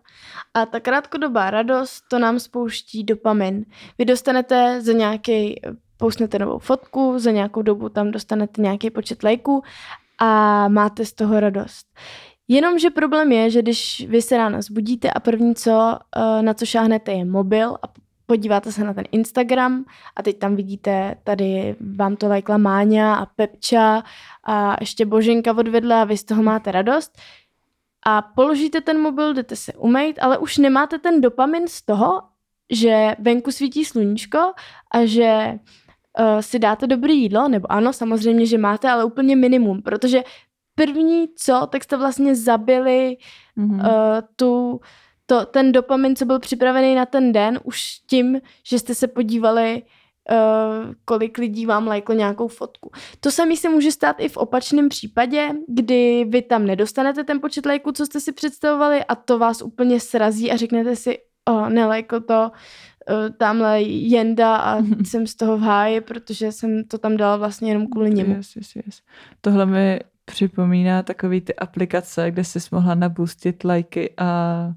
A 0.53 0.65
ta 0.65 0.79
krátkodobá 0.79 1.49
radost, 1.49 2.03
to 2.09 2.19
nám 2.19 2.39
spouští 2.39 3.03
dopamin. 3.03 3.65
Vy 3.97 4.05
dostanete 4.05 4.81
za 4.81 4.93
nějaký, 4.93 5.61
pousnete 5.97 6.39
novou 6.39 6.59
fotku, 6.59 7.19
za 7.19 7.31
nějakou 7.31 7.61
dobu 7.61 7.89
tam 7.89 8.11
dostanete 8.11 8.61
nějaký 8.61 8.89
počet 8.89 9.23
lajků 9.23 9.63
a 10.19 10.67
máte 10.67 11.05
z 11.05 11.13
toho 11.13 11.39
radost. 11.39 11.87
Jenomže 12.47 12.89
problém 12.89 13.31
je, 13.31 13.49
že 13.49 13.61
když 13.61 14.05
vy 14.09 14.21
se 14.21 14.37
ráno 14.37 14.61
zbudíte 14.61 15.11
a 15.11 15.19
první, 15.19 15.55
co, 15.55 15.99
eh, 16.15 16.41
na 16.41 16.53
co 16.53 16.65
šáhnete, 16.65 17.11
je 17.11 17.25
mobil 17.25 17.77
a 17.83 17.87
podíváte 18.25 18.71
se 18.71 18.83
na 18.83 18.93
ten 18.93 19.03
Instagram 19.11 19.85
a 20.15 20.23
teď 20.23 20.39
tam 20.39 20.55
vidíte, 20.55 21.15
tady 21.23 21.75
vám 21.97 22.15
to 22.15 22.27
lajkla 22.27 22.57
Máňa 22.57 23.15
a 23.15 23.25
Pepča 23.25 24.03
a 24.43 24.75
ještě 24.79 25.05
Boženka 25.05 25.57
odvedla 25.57 26.01
a 26.01 26.05
vy 26.05 26.17
z 26.17 26.23
toho 26.23 26.43
máte 26.43 26.71
radost, 26.71 27.17
a 28.05 28.21
položíte 28.21 28.81
ten 28.81 29.01
mobil, 29.01 29.33
jdete 29.33 29.55
se 29.55 29.73
umýt, 29.73 30.19
ale 30.21 30.37
už 30.37 30.57
nemáte 30.57 30.99
ten 30.99 31.21
dopamin 31.21 31.67
z 31.67 31.81
toho, 31.81 32.21
že 32.71 33.15
venku 33.19 33.51
svítí 33.51 33.85
sluníčko 33.85 34.53
a 34.93 35.05
že 35.05 35.59
uh, 36.19 36.39
si 36.39 36.59
dáte 36.59 36.87
dobré 36.87 37.13
jídlo, 37.13 37.47
nebo 37.47 37.71
ano, 37.71 37.93
samozřejmě, 37.93 38.45
že 38.45 38.57
máte, 38.57 38.89
ale 38.89 39.05
úplně 39.05 39.35
minimum, 39.35 39.81
protože 39.81 40.23
první 40.75 41.27
co, 41.35 41.67
tak 41.71 41.83
jste 41.83 41.97
vlastně 41.97 42.35
zabili 42.35 43.17
mm-hmm. 43.57 43.79
uh, 43.79 44.21
tu, 44.35 44.81
to, 45.25 45.45
ten 45.45 45.71
dopamin, 45.71 46.15
co 46.15 46.25
byl 46.25 46.39
připravený 46.39 46.95
na 46.95 47.05
ten 47.05 47.31
den, 47.31 47.59
už 47.63 47.81
tím, 48.07 48.41
že 48.63 48.79
jste 48.79 48.95
se 48.95 49.07
podívali 49.07 49.83
uh, 50.31 50.93
kolik 51.05 51.37
lidí 51.37 51.65
vám 51.65 51.87
lajklo 51.87 52.15
nějakou 52.15 52.47
fotku. 52.47 52.91
To 53.19 53.31
samé 53.31 53.55
se 53.55 53.69
může 53.69 53.91
stát 53.91 54.15
i 54.19 54.29
v 54.29 54.37
opačném 54.37 54.89
případě, 54.89 55.49
kdy 55.67 56.25
vy 56.29 56.41
tam 56.41 56.65
nedostanete 56.65 57.23
ten 57.23 57.41
počet 57.41 57.65
lajků, 57.65 57.91
co 57.91 58.05
jste 58.05 58.19
si 58.19 58.31
představovali 58.31 59.03
a 59.03 59.15
to 59.15 59.39
vás 59.39 59.61
úplně 59.61 59.99
srazí 59.99 60.51
a 60.51 60.57
řeknete 60.57 60.95
si, 60.95 61.17
oh, 61.49 61.69
nelajkl 61.69 62.19
to 62.19 62.51
uh, 63.09 63.29
tamhle 63.37 63.81
Jenda 63.81 64.55
a 64.55 64.77
jsem 65.03 65.27
z 65.27 65.35
toho 65.35 65.57
v 65.57 65.61
háji, 65.61 66.01
protože 66.01 66.51
jsem 66.51 66.83
to 66.83 66.97
tam 66.97 67.17
dala 67.17 67.37
vlastně 67.37 67.71
jenom 67.71 67.87
kvůli 67.87 68.11
němu. 68.11 68.35
Yes, 68.35 68.55
yes, 68.55 68.75
yes. 68.75 69.01
Tohle 69.41 69.65
mi 69.65 69.99
připomíná 70.25 71.03
takový 71.03 71.41
ty 71.41 71.55
aplikace, 71.55 72.31
kde 72.31 72.43
jsi 72.43 72.59
mohla 72.71 72.95
nabustit 72.95 73.63
lajky 73.63 74.13
a 74.17 74.71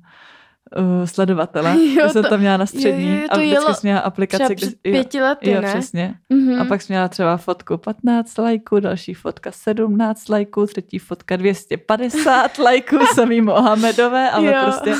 uh, 0.77 1.05
sledovatele. 1.05 1.77
Jo, 1.99 2.09
jsem 2.09 2.23
to, 2.23 2.29
tam 2.29 2.41
měla 2.41 2.57
na 2.57 2.67
střední 2.67 3.09
je, 3.09 3.15
je, 3.15 3.29
to 3.29 3.35
a 3.35 3.39
vždycky 3.39 3.75
jsi 3.75 3.87
měla 3.87 4.01
aplikaci, 4.01 4.55
kde... 4.55 4.67
pěti 4.83 5.21
lety, 5.21 5.51
jo, 5.51 5.61
ne? 5.61 5.69
přesně. 5.69 6.15
Mm-hmm. 6.33 6.61
A 6.61 6.65
pak 6.65 6.83
jsi 6.83 6.93
měla 6.93 7.09
třeba 7.09 7.37
fotku 7.37 7.77
15 7.77 8.39
lajků, 8.39 8.81
další 8.81 9.15
fotka 9.15 9.53
17 9.53 10.29
lajků, 10.29 10.67
třetí 10.67 10.99
fotka 10.99 11.37
250 11.37 12.59
lajků 12.65 12.99
samý 13.15 13.41
Mohamedové, 13.41 14.31
ale 14.31 14.47
jo. 14.47 14.61
prostě 14.63 14.95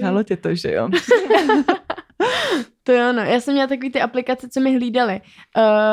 žálo 0.00 0.22
tě 0.22 0.36
to, 0.36 0.54
že 0.54 0.72
jo. 0.72 0.88
To 2.82 2.92
jo, 2.92 3.12
no. 3.12 3.22
Já 3.22 3.40
jsem 3.40 3.54
měla 3.54 3.68
takový 3.68 3.90
ty 3.90 4.00
aplikace, 4.00 4.48
co 4.48 4.60
mi 4.60 4.76
hlídali 4.76 5.20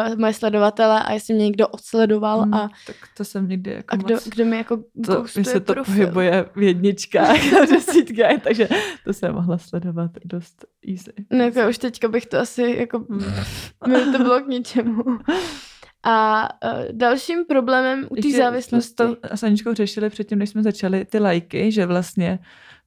uh, 0.10 0.20
moje 0.20 0.34
sledovatele 0.34 1.04
a 1.04 1.14
jestli 1.14 1.34
mě 1.34 1.46
někdo 1.46 1.68
odsledoval 1.68 2.42
hmm, 2.42 2.54
a... 2.54 2.70
Tak 2.88 2.96
to 3.18 3.26
jsem 3.26 3.48
někdy 3.48 3.72
jako 3.72 3.94
A 3.94 3.96
kdo, 3.96 4.14
moc... 4.14 4.28
kdo 4.28 4.46
mi 4.46 4.58
jako 4.58 4.78
to, 5.06 5.26
mi 5.38 5.44
se 5.44 5.60
to 5.60 5.74
profil. 5.74 5.94
pohybuje 5.94 6.46
v 6.56 6.62
jedničkách 6.62 7.54
a 7.54 7.66
v 7.66 7.70
desítkách, 7.70 8.42
takže 8.44 8.68
to 9.04 9.14
jsem 9.14 9.34
mohla 9.34 9.58
sledovat 9.58 10.12
dost 10.26 10.66
easy. 10.88 11.14
No 11.32 11.44
jako 11.44 11.70
už 11.70 11.78
teďka 11.78 12.08
bych 12.08 12.26
to 12.26 12.40
asi 12.40 12.76
jako... 12.80 13.06
Hmm. 13.10 14.12
to 14.12 14.18
bylo 14.18 14.42
k 14.42 14.48
ničemu. 14.48 15.04
A 16.04 16.50
uh, 16.66 16.84
dalším 16.92 17.46
problémem 17.46 18.08
u 18.10 18.16
té 18.16 18.32
závislosti... 18.32 18.96
to 18.96 19.18
s 19.24 19.44
Aničkou 19.44 19.74
řešili 19.74 20.10
předtím, 20.10 20.40
než 20.40 20.50
jsme 20.50 20.64
začali 20.64 21.06
ty 21.06 21.20
lajky, 21.20 21.72
že 21.72 21.86
vlastně 21.86 22.40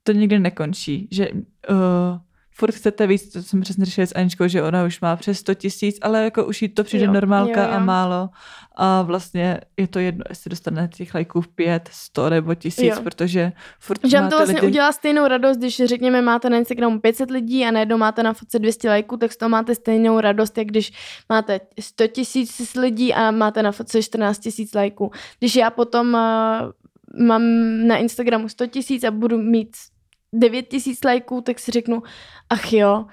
to 0.03 0.13
nikdy 0.13 0.39
nekončí, 0.39 1.09
že 1.11 1.29
uh, 1.31 2.19
furt 2.61 2.75
chcete 2.75 3.07
víc, 3.07 3.33
to 3.33 3.43
jsem 3.43 3.61
přesně 3.61 3.85
řešila 3.85 4.07
s 4.07 4.15
Aničkou, 4.15 4.49
že 4.49 4.63
ona 4.63 4.85
už 4.85 5.01
má 5.01 5.17
přes 5.17 5.39
100 5.39 5.55
tisíc, 5.55 5.99
ale 6.03 6.25
jako 6.25 6.45
už 6.45 6.63
jí 6.63 6.69
to 6.69 6.85
přijde 6.85 7.05
jo, 7.05 7.13
normálka 7.13 7.63
jo, 7.63 7.69
jo. 7.69 7.75
a 7.75 7.79
málo 7.79 8.29
a 8.77 9.03
vlastně 9.03 9.61
je 9.77 9.87
to 9.87 9.99
jedno, 9.99 10.25
jestli 10.29 10.49
dostane 10.49 10.89
těch 10.95 11.15
lajků 11.15 11.43
pět, 11.55 11.89
sto 11.93 12.31
nebo 12.31 12.55
tisíc, 12.55 12.97
jo. 12.97 13.03
protože 13.03 13.53
furt 13.79 14.01
Že 14.05 14.19
to 14.19 14.37
vlastně 14.37 14.55
lidi... 14.55 14.67
udělá 14.67 14.93
stejnou 14.93 15.29
radost, 15.29 15.57
když 15.57 15.83
řekněme 15.85 16.23
máte 16.23 16.51
na 16.51 16.57
Instagramu 16.57 17.01
500 17.01 17.31
lidí 17.31 17.65
a 17.65 17.71
najednou 17.71 17.99
máte 17.99 18.23
na 18.23 18.33
fotce 18.33 18.59
200 18.59 18.89
lajků, 18.89 19.17
tak 19.17 19.33
z 19.33 19.37
toho 19.37 19.49
máte 19.49 19.75
stejnou 19.75 20.21
radost, 20.21 20.59
jak 20.59 20.67
když 20.67 20.93
máte 21.29 21.61
100 21.81 22.07
tisíc 22.07 22.75
lidí 22.75 23.15
a 23.15 23.31
máte 23.31 23.63
na 23.63 23.73
fotce 23.73 24.03
14 24.03 24.39
tisíc 24.39 24.75
lajků. 24.75 25.11
Když 25.39 25.57
já 25.57 25.71
potom 25.71 26.15
uh, 26.15 27.27
mám 27.27 27.43
na 27.87 27.97
Instagramu 27.97 28.49
100 28.49 28.67
tisíc 28.67 29.05
a 29.05 29.11
budu 29.11 29.39
mít 29.39 29.77
9 30.33 30.69
tisíc 30.69 31.05
lajků, 31.05 31.41
tak 31.41 31.59
si 31.59 31.71
řeknu, 31.71 32.03
ach 32.51 32.73
jo, 32.73 33.07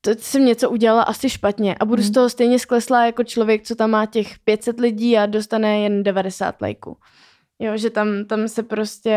to 0.00 0.10
jsem 0.18 0.44
něco 0.44 0.70
udělala 0.70 1.02
asi 1.02 1.30
špatně 1.30 1.74
a 1.80 1.84
budu 1.84 2.02
mm. 2.02 2.08
z 2.08 2.10
toho 2.10 2.28
stejně 2.28 2.58
skleslá 2.58 3.06
jako 3.06 3.24
člověk, 3.24 3.62
co 3.62 3.74
tam 3.74 3.90
má 3.90 4.06
těch 4.06 4.38
500 4.38 4.80
lidí 4.80 5.18
a 5.18 5.26
dostane 5.26 5.80
jen 5.80 6.02
90 6.02 6.62
lajků. 6.62 6.96
Jo, 7.62 7.76
že 7.76 7.90
tam, 7.90 8.24
tam 8.24 8.48
se 8.48 8.62
prostě, 8.62 9.16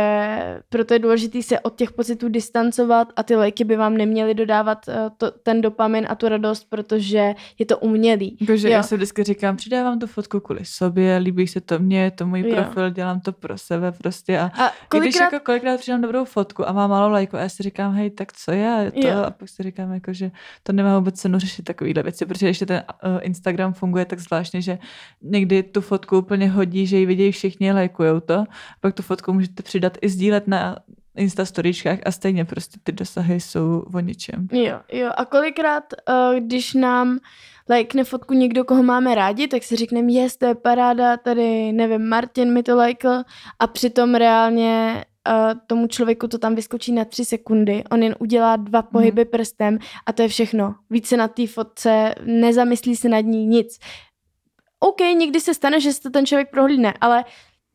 proto 0.69 0.93
je 0.93 0.99
důležité 0.99 1.43
se 1.43 1.59
od 1.59 1.75
těch 1.75 1.91
pocitů 1.91 2.29
distancovat 2.29 3.07
a 3.15 3.23
ty 3.23 3.35
léky 3.35 3.63
by 3.63 3.75
vám 3.75 3.97
neměly 3.97 4.33
dodávat 4.33 4.87
uh, 4.87 4.93
to, 5.17 5.31
ten 5.31 5.61
dopamin 5.61 6.05
a 6.09 6.15
tu 6.15 6.29
radost, 6.29 6.69
protože 6.69 7.33
je 7.59 7.65
to 7.65 7.77
umělý. 7.77 8.37
Takže 8.47 8.69
já 8.69 8.83
se 8.83 8.95
vždycky 8.95 9.23
říkám, 9.23 9.55
přidávám 9.55 9.99
tu 9.99 10.07
fotku 10.07 10.39
kvůli 10.39 10.65
sobě, 10.65 11.17
líbí 11.17 11.47
se 11.47 11.61
to 11.61 11.79
mně, 11.79 12.03
je 12.03 12.11
to 12.11 12.25
můj 12.25 12.39
jo. 12.39 12.55
profil, 12.55 12.89
dělám 12.89 13.21
to 13.21 13.31
pro 13.31 13.57
sebe 13.57 13.91
prostě 13.91 14.39
a, 14.39 14.43
a 14.43 14.71
kolikrát... 14.89 15.09
když 15.09 15.15
jako 15.15 15.39
kolikrát 15.45 15.79
přidám 15.79 16.01
dobrou 16.01 16.25
fotku 16.25 16.69
a 16.69 16.71
mám 16.71 16.89
malou 16.89 17.11
lajku 17.11 17.37
a 17.37 17.39
já 17.39 17.49
si 17.49 17.63
říkám, 17.63 17.93
hej, 17.93 18.09
tak 18.09 18.33
co 18.33 18.51
je 18.51 18.91
to? 19.01 19.07
Jo. 19.07 19.23
A 19.23 19.31
pak 19.31 19.49
si 19.49 19.63
říkám, 19.63 19.93
jako, 19.93 20.13
že 20.13 20.31
to 20.63 20.73
nemá 20.73 20.99
vůbec 20.99 21.19
cenu 21.19 21.39
řešit 21.39 21.65
takovýhle 21.65 22.03
věci, 22.03 22.25
protože 22.25 22.47
ještě 22.47 22.65
ten 22.65 22.83
uh, 23.05 23.19
Instagram 23.21 23.73
funguje 23.73 24.05
tak 24.05 24.19
zvláštně, 24.19 24.61
že 24.61 24.77
někdy 25.21 25.63
tu 25.63 25.81
fotku 25.81 26.17
úplně 26.17 26.49
hodí, 26.49 26.87
že 26.87 26.97
ji 26.97 27.05
vidějí 27.05 27.31
všichni, 27.31 27.71
lajkujou 27.71 28.19
to 28.19 28.34
to, 28.35 28.51
pak 28.81 28.93
tu 28.93 29.03
fotku 29.03 29.33
můžete 29.33 29.63
přidat 29.63 29.97
i 30.01 30.09
sdílet 30.09 30.47
na 30.47 30.75
Insta 31.17 31.45
storičkách 31.45 31.99
a 32.05 32.11
stejně 32.11 32.45
prostě 32.45 32.79
ty 32.83 32.91
dosahy 32.91 33.39
jsou 33.39 33.85
o 33.93 33.99
ničem. 33.99 34.47
Jo, 34.51 34.79
jo. 34.91 35.11
A 35.17 35.25
kolikrát, 35.25 35.83
uh, 36.09 36.39
když 36.39 36.73
nám 36.73 37.19
lajkne 37.69 38.03
fotku 38.03 38.33
někdo, 38.33 38.63
koho 38.63 38.83
máme 38.83 39.15
rádi, 39.15 39.47
tak 39.47 39.63
si 39.63 39.75
řekneme, 39.75 40.11
jest, 40.11 40.37
to 40.37 40.45
je 40.45 40.55
paráda, 40.55 41.17
tady, 41.17 41.71
nevím, 41.71 42.07
Martin 42.07 42.53
mi 42.53 42.63
to 42.63 42.75
lajkl 42.75 43.23
a 43.59 43.67
přitom 43.67 44.15
reálně 44.15 45.05
uh, 45.29 45.59
tomu 45.67 45.87
člověku 45.87 46.27
to 46.27 46.37
tam 46.37 46.55
vyskočí 46.55 46.91
na 46.91 47.05
tři 47.05 47.25
sekundy, 47.25 47.83
on 47.91 48.03
jen 48.03 48.15
udělá 48.19 48.55
dva 48.55 48.79
mhm. 48.79 48.89
pohyby 48.91 49.25
mm. 49.25 49.31
prstem 49.31 49.77
a 50.05 50.13
to 50.13 50.21
je 50.21 50.27
všechno. 50.27 50.75
Více 50.89 51.17
na 51.17 51.27
té 51.27 51.47
fotce, 51.47 52.15
nezamyslí 52.25 52.95
se 52.95 53.09
nad 53.09 53.21
ní 53.21 53.45
nic. 53.45 53.79
OK, 54.79 54.99
někdy 54.99 55.39
se 55.39 55.53
stane, 55.53 55.79
že 55.79 55.93
se 55.93 56.01
to 56.01 56.09
ten 56.09 56.25
člověk 56.25 56.49
prohlídne, 56.49 56.93
ale 57.01 57.25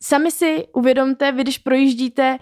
sami 0.02 0.30
si 0.30 0.66
uvědomte, 0.72 1.32
vy 1.32 1.42
když 1.42 1.58
projíždíte 1.58 2.38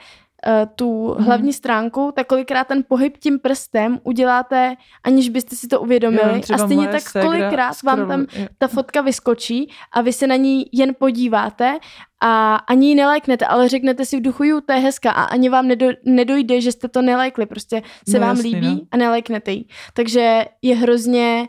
tu 0.75 1.17
hlavní 1.19 1.53
stránku, 1.53 2.13
tak 2.17 2.27
kolikrát 2.27 2.67
ten 2.67 2.85
pohyb 2.89 3.17
tím 3.17 3.39
prstem 3.39 4.01
uděláte, 4.05 4.75
aniž 5.05 5.29
byste 5.29 5.57
si 5.57 5.69
to 5.69 5.81
uvědomili. 5.81 6.43
Jo, 6.49 6.55
a 6.55 6.59
stejně 6.59 6.89
tak 6.89 7.03
kolikrát 7.23 7.83
vám 7.83 8.09
tam 8.09 8.21
jo. 8.21 8.47
ta 8.59 8.69
fotka 8.69 9.01
vyskočí 9.01 9.71
a 9.93 10.01
vy 10.01 10.13
se 10.13 10.27
na 10.27 10.37
ní 10.37 10.67
jen 10.73 10.95
podíváte 10.99 11.79
a 12.23 12.55
ani 12.57 12.89
ji 12.89 12.95
nelajknete, 12.95 13.47
ale 13.47 13.69
řeknete 13.69 14.05
si 14.05 14.17
v 14.17 14.23
duchu, 14.23 14.45
ju, 14.45 14.61
to 14.61 14.73
je 14.73 14.79
hezká 14.79 15.11
a 15.11 15.23
ani 15.23 15.49
vám 15.49 15.69
nedo, 15.69 15.87
nedojde, 16.05 16.61
že 16.61 16.73
jste 16.73 16.89
to 16.89 17.03
nelajkli, 17.03 17.47
prostě 17.47 17.83
se 18.09 18.19
No 18.19 18.27
vám 18.27 18.37
jasný, 18.37 18.55
líbí 18.55 18.75
no. 18.75 18.81
a 18.91 18.97
nelajknete 18.97 19.53
ji. 19.53 19.65
Takže 19.95 20.45
je 20.63 20.77
hrozně 20.77 21.49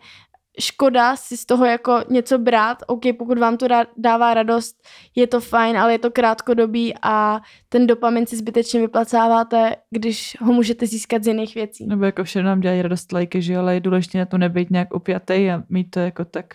škoda 0.60 1.16
si 1.16 1.38
z 1.38 1.46
toho 1.46 1.66
jako 1.66 2.00
něco 2.10 2.38
brát. 2.38 2.78
OK, 2.88 3.02
pokud 3.18 3.38
vám 3.38 3.58
to 3.58 3.68
dá, 3.68 3.86
dává 3.98 4.34
radost, 4.34 4.76
je 5.16 5.28
to 5.28 5.42
fajn, 5.42 5.78
ale 5.78 5.92
je 5.92 6.00
to 6.00 6.12
krátkodobý 6.12 6.94
a 7.02 7.42
ten 7.70 7.88
dopamin 7.88 8.28
si 8.28 8.38
zbytečně 8.38 8.80
vyplacáváte, 8.80 9.76
když 9.90 10.38
ho 10.42 10.54
můžete 10.54 10.88
získat 10.88 11.24
z 11.24 11.28
jiných 11.28 11.56
věcí. 11.56 11.88
Nebo 11.88 12.06
jako 12.06 12.24
všem 12.24 12.46
nám 12.46 12.60
dělají 12.60 12.82
radost 12.82 13.12
lajky, 13.12 13.42
že 13.42 13.54
jo, 13.54 13.60
ale 13.60 13.74
je 13.74 13.80
důležité 13.80 14.18
na 14.18 14.26
to 14.26 14.38
nebejt 14.38 14.70
nějak 14.70 14.96
upjatý 14.96 15.52
a 15.52 15.64
mít 15.70 15.90
to 15.90 16.00
jako 16.00 16.26
tak, 16.26 16.54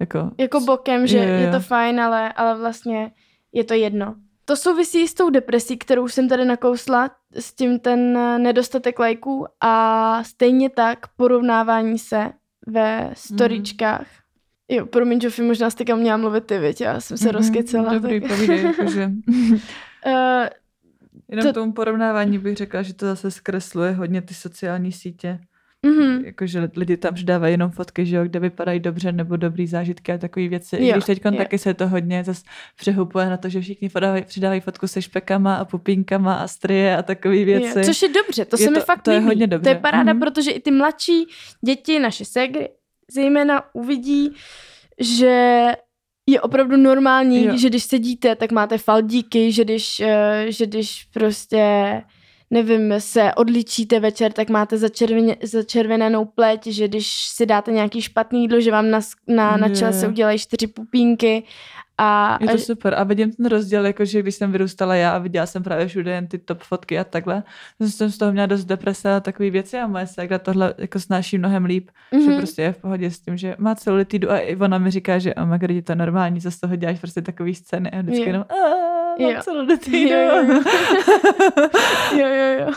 jako... 0.00 0.30
Jako 0.38 0.60
bokem, 0.60 1.06
že 1.06 1.18
Jo, 1.18 1.24
jo, 1.24 1.34
je 1.34 1.50
to 1.50 1.60
fajn, 1.60 2.00
ale, 2.00 2.32
ale 2.32 2.58
vlastně 2.58 3.12
je 3.52 3.64
to 3.64 3.74
jedno. 3.74 4.14
To 4.44 4.56
souvisí 4.56 5.08
s 5.08 5.14
tou 5.14 5.30
depresí, 5.30 5.78
kterou 5.78 6.08
jsem 6.08 6.28
tady 6.28 6.44
nakousla, 6.44 7.10
s 7.34 7.54
tím 7.54 7.78
ten 7.78 8.18
nedostatek 8.42 8.98
lajků 8.98 9.46
a 9.60 10.24
stejně 10.24 10.70
tak 10.70 10.98
porovnávání 11.16 11.98
se 11.98 12.32
ve 12.66 13.10
storičkách. 13.14 14.06
Jo, 14.68 14.86
promiň, 14.86 15.18
Jofi, 15.22 15.42
možná 15.42 15.70
jste 15.70 15.84
kam 15.84 15.98
měla 15.98 16.16
mluvit 16.16 16.44
ty, 16.46 16.58
větě, 16.58 16.84
já 16.84 17.00
jsem 17.00 17.16
se 17.16 17.24
Mhm, 17.28 17.34
rozkecela. 17.36 17.92
Dobrý, 17.94 18.20
tak. 18.20 18.30
povídej, 18.30 18.62
jakože... 18.64 19.10
Eh, 20.06 20.50
Jenom 21.28 21.42
To- 21.46 21.52
to... 21.52 21.60
tomu 21.60 21.72
porovnávání 21.72 22.38
bych 22.38 22.56
řekla, 22.56 22.82
že 22.82 22.94
to 22.94 23.06
zase 23.06 23.30
zkresluje 23.30 23.92
hodně 23.92 24.22
ty 24.22 24.34
sociální 24.34 24.92
sítě. 24.92 25.40
Mhm. 25.86 26.24
Jakože 26.24 26.68
lidi 26.76 26.96
tam 26.96 27.14
přidávají 27.14 27.52
jenom 27.54 27.70
fotky, 27.70 28.06
že 28.06 28.16
jo, 28.16 28.24
kde 28.24 28.38
vypadají 28.40 28.80
dobře 28.80 29.12
nebo 29.12 29.36
dobrý 29.36 29.66
zážitky 29.66 30.12
a 30.12 30.18
takové 30.18 30.48
věci. 30.48 30.76
Jo, 30.80 30.82
I 30.88 30.92
když 30.92 31.04
teď 31.04 31.22
taky 31.36 31.58
se 31.58 31.74
to 31.74 31.88
hodně 31.88 32.24
zase 32.24 32.42
přehupuje 32.76 33.30
na 33.30 33.36
to, 33.36 33.48
že 33.48 33.60
všichni 33.60 33.88
podávají, 33.88 34.22
přidávají 34.24 34.60
fotku 34.60 34.86
se 34.86 35.02
špekama 35.02 35.56
a 35.56 35.64
pupínkama 35.64 36.34
a 36.34 36.48
strie 36.48 36.96
a 36.96 37.02
takové 37.02 37.44
věci. 37.44 37.78
Jo, 37.78 37.84
což 37.84 38.02
je 38.02 38.08
dobře, 38.08 38.44
to 38.44 38.56
Je 38.60 38.64
se 38.64 38.70
mi 38.70 38.76
to- 38.78 38.84
fakt 38.84 39.02
to 39.02 39.10
je 39.10 39.16
líbí. 39.18 39.26
hodně 39.26 39.48
To 39.48 39.54
je 39.54 39.58
dobře. 39.58 39.74
paráda, 39.74 40.12
Mhm. 40.12 40.20
protože 40.20 40.50
i 40.50 40.60
ty 40.60 40.70
mladší 40.70 41.26
děti, 41.66 41.98
naše 41.98 42.24
segry, 42.24 42.68
zejména 43.14 43.62
uvidí, 43.74 44.32
že 45.00 45.62
je 46.30 46.40
opravdu 46.40 46.76
normální, 46.76 47.44
Jo. 47.44 47.56
že 47.56 47.68
když 47.68 47.84
sedíte, 47.84 48.36
tak 48.36 48.52
máte 48.52 48.78
faldíky, 48.78 49.52
že 49.52 49.64
když, 49.64 50.00
eh, 50.00 50.46
že 50.48 50.66
když 50.66 51.04
prostě 51.14 52.02
nevím, 52.52 52.94
se 52.98 53.34
odličíte 53.34 54.00
večer, 54.00 54.32
tak 54.32 54.48
máte 54.48 54.78
začerveně, 54.78 55.36
začervenenou 55.42 56.24
pleť, 56.24 56.66
že 56.66 56.88
když 56.88 57.28
si 57.28 57.46
dáte 57.46 57.72
nějaký 57.72 58.02
špatný 58.02 58.42
jídlo, 58.42 58.60
že 58.60 58.70
vám 58.70 58.90
na, 58.90 59.00
na, 59.28 59.56
na 59.56 59.68
čele 59.68 59.92
se 59.92 60.08
udělají 60.08 60.38
čtyři 60.38 60.66
pupínky 60.66 61.42
a, 61.98 62.38
Je 62.40 62.48
a 62.48 62.52
to 62.52 62.58
super. 62.58 62.94
A 62.94 63.04
vidím 63.04 63.32
ten 63.32 63.46
rozdíl, 63.46 63.86
jakože 63.86 64.22
když 64.22 64.34
jsem 64.34 64.52
vyrůstala 64.52 64.94
já 64.94 65.10
a 65.10 65.18
viděla 65.18 65.46
jsem 65.46 65.62
právě 65.62 65.88
všude 65.88 66.10
jen 66.12 66.26
ty 66.26 66.38
top 66.38 66.62
fotky 66.62 66.98
a 66.98 67.04
takhle, 67.04 67.42
jsem 67.80 68.10
z 68.10 68.18
toho 68.18 68.32
měla 68.32 68.46
dost 68.46 68.64
deprese 68.64 69.14
a 69.14 69.20
takové 69.20 69.50
věci 69.50 69.78
a 69.78 69.86
moje 69.86 70.06
ségra 70.06 70.38
tohle 70.38 70.74
jako 70.78 71.00
snáší 71.00 71.38
mnohem 71.38 71.64
líp, 71.64 71.90
mm-hmm. 72.12 72.24
že 72.24 72.30
Mhm. 72.30 72.36
prostě 72.38 72.62
je 72.62 72.72
v 72.72 72.78
pohodě 72.78 73.10
s 73.10 73.20
tím, 73.20 73.36
že 73.36 73.56
má 73.58 73.74
celulitidu 73.74 74.30
a 74.30 74.38
i 74.38 74.56
ona 74.56 74.78
mi 74.78 74.90
říká, 74.90 75.18
že 75.18 75.34
oh 75.34 75.46
my 75.46 75.58
God, 75.58 75.70
je 75.70 75.82
to 75.82 75.94
normální, 75.94 76.40
co 76.40 76.50
z 76.50 76.60
toho 76.60 76.76
děláš 76.76 76.98
prostě 76.98 77.22
takový 77.22 77.54
scény 77.54 77.90
a 77.90 78.00
vždycky 78.00 78.20
Jo. 78.20 78.26
jenom 78.26 78.44
"Ah, 79.18 79.22
Jo. 79.22 79.32
mám 79.32 79.42
celulitidu. 79.42 80.08
Jo, 80.08 80.18
jo, 80.18 80.54
jo. 80.54 80.62
jo, 82.18 82.26
jo, 82.28 82.66
jo. 82.66 82.72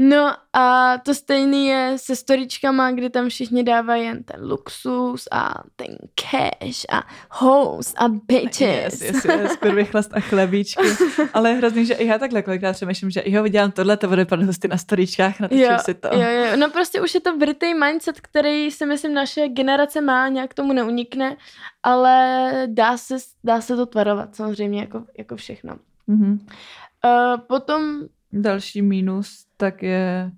No 0.00 0.34
a 0.52 0.98
to 0.98 1.14
stejný 1.14 1.66
je 1.66 1.92
se 1.96 2.16
storičkama, 2.16 2.90
kdy 2.90 3.10
tam 3.10 3.28
všichni 3.28 3.62
dávají 3.62 4.04
jen 4.04 4.22
ten 4.22 4.50
luxus 4.50 5.28
a 5.32 5.54
ten 5.76 5.96
cash 6.14 6.84
a 6.92 7.02
host 7.30 7.94
a 7.98 8.08
bitches. 8.08 9.00
Yes, 9.00 9.00
yes, 9.00 9.24
yes, 9.24 9.56
kurvy 9.56 9.84
chlast 9.84 10.10
a 10.14 10.20
chlebíčky. 10.20 10.82
Ale 11.34 11.50
je 11.50 11.56
hrozný, 11.56 11.86
že 11.86 11.94
i 11.94 12.06
já 12.06 12.18
takhle 12.18 12.42
kolikrát 12.42 12.72
přemýšlím, 12.72 13.10
že 13.10 13.22
jo, 13.26 13.42
vidělám 13.42 13.72
tohle, 13.72 13.96
to 13.96 14.08
bude 14.08 14.22
vypadat 14.24 14.46
hosty 14.46 14.68
na 14.68 14.76
storičkách, 14.76 15.40
natočím 15.40 15.64
Jo, 15.64 15.78
si 15.80 15.94
to. 15.94 16.08
jo, 16.12 16.20
jo, 16.28 16.56
no 16.56 16.70
prostě 16.70 17.00
už 17.00 17.14
je 17.14 17.20
to 17.20 17.36
vrytej 17.36 17.74
mindset, 17.74 18.20
který 18.20 18.70
si 18.70 18.86
myslím 18.86 19.14
naše 19.14 19.48
generace 19.48 20.00
má, 20.00 20.28
nějak 20.28 20.54
tomu 20.54 20.72
neunikne, 20.72 21.36
ale 21.82 22.52
dá 22.66 22.96
se, 22.96 23.16
dá 23.44 23.60
se 23.60 23.76
to 23.76 23.86
tvarovat 23.86 24.36
samozřejmě 24.36 24.80
jako, 24.80 25.04
jako 25.18 25.36
všechno. 25.36 25.76
Mhm. 26.06 26.46
Uh, 27.04 27.40
potom, 27.46 28.00
Další 28.32 28.82
mínus 28.82 29.46
tak 29.56 29.82
je 29.82 30.32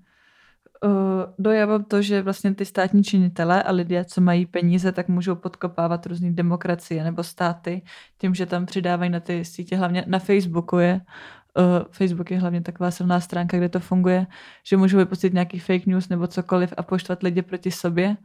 uh, 0.85 0.91
dojavám 1.39 1.85
to, 1.85 2.03
že 2.03 2.23
vlastně 2.23 2.55
ty 2.55 2.65
státní 2.65 3.05
činitelé 3.05 3.63
a 3.63 3.73
lidé, 3.73 4.05
co 4.05 4.21
mají 4.21 4.47
peníze, 4.47 4.93
tak 4.93 5.09
můžou 5.09 5.35
podkopávat 5.35 6.07
různé 6.07 6.31
demokracie 6.33 7.05
nebo 7.05 7.23
státy 7.23 7.83
tím, 8.19 8.35
že 8.35 8.47
tam 8.47 8.67
přidávají 8.67 9.11
na 9.11 9.21
ty 9.21 9.45
sítě, 9.45 9.77
hlavně 9.77 10.05
na 10.07 10.19
Facebooku 10.19 10.79
je, 10.79 11.01
uh, 11.59 11.65
Facebook 11.91 12.31
je 12.31 12.39
hlavně 12.39 12.61
taková 12.61 12.91
silná 12.91 13.21
stránka, 13.21 13.57
kde 13.57 13.69
to 13.69 13.81
funguje, 13.81 14.27
že 14.67 14.77
můžou 14.77 14.99
vypustit 14.99 15.33
nějaký 15.33 15.59
fake 15.59 15.87
news 15.87 16.09
nebo 16.09 16.27
cokoliv 16.27 16.75
a 16.77 16.83
poštvat 16.83 17.23
lidi 17.23 17.43
proti 17.43 17.71
sobě 17.71 18.17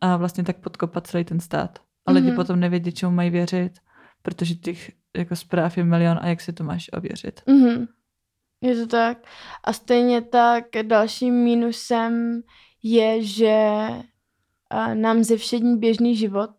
a 0.00 0.16
vlastně 0.16 0.44
tak 0.44 0.56
podkopat 0.56 1.06
celý 1.06 1.24
ten 1.24 1.40
stát. 1.40 1.78
A 2.06 2.12
lidi 2.12 2.26
Mhm. 2.26 2.36
potom 2.36 2.60
nevědí, 2.60 2.92
čemu 2.92 3.12
mají 3.12 3.30
věřit, 3.30 3.72
protože 4.22 4.54
těch 4.54 4.90
jako 5.16 5.36
zpráv 5.36 5.76
je 5.78 5.84
milion 5.84 6.18
a 6.22 6.26
jak 6.26 6.40
si 6.40 6.52
to 6.52 6.64
máš 6.64 6.90
ověřit. 6.92 7.40
mhm, 7.46 7.86
je 8.60 8.76
to 8.76 8.86
tak. 8.86 9.18
A 9.64 9.72
stejně 9.72 10.22
tak 10.22 10.64
dalším 10.82 11.34
mínusem 11.34 12.42
je, 12.82 13.22
že 13.22 13.68
nám 14.94 15.24
zevšední 15.24 15.78
běžný 15.78 16.16
život 16.16 16.50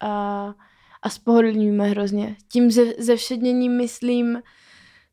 a, 0.00 0.54
a 1.02 1.10
spohodlňujeme 1.10 1.86
hrozně. 1.86 2.36
Tím 2.52 2.70
ze, 2.70 2.84
zevšedněním 2.98 3.76
myslím 3.76 4.42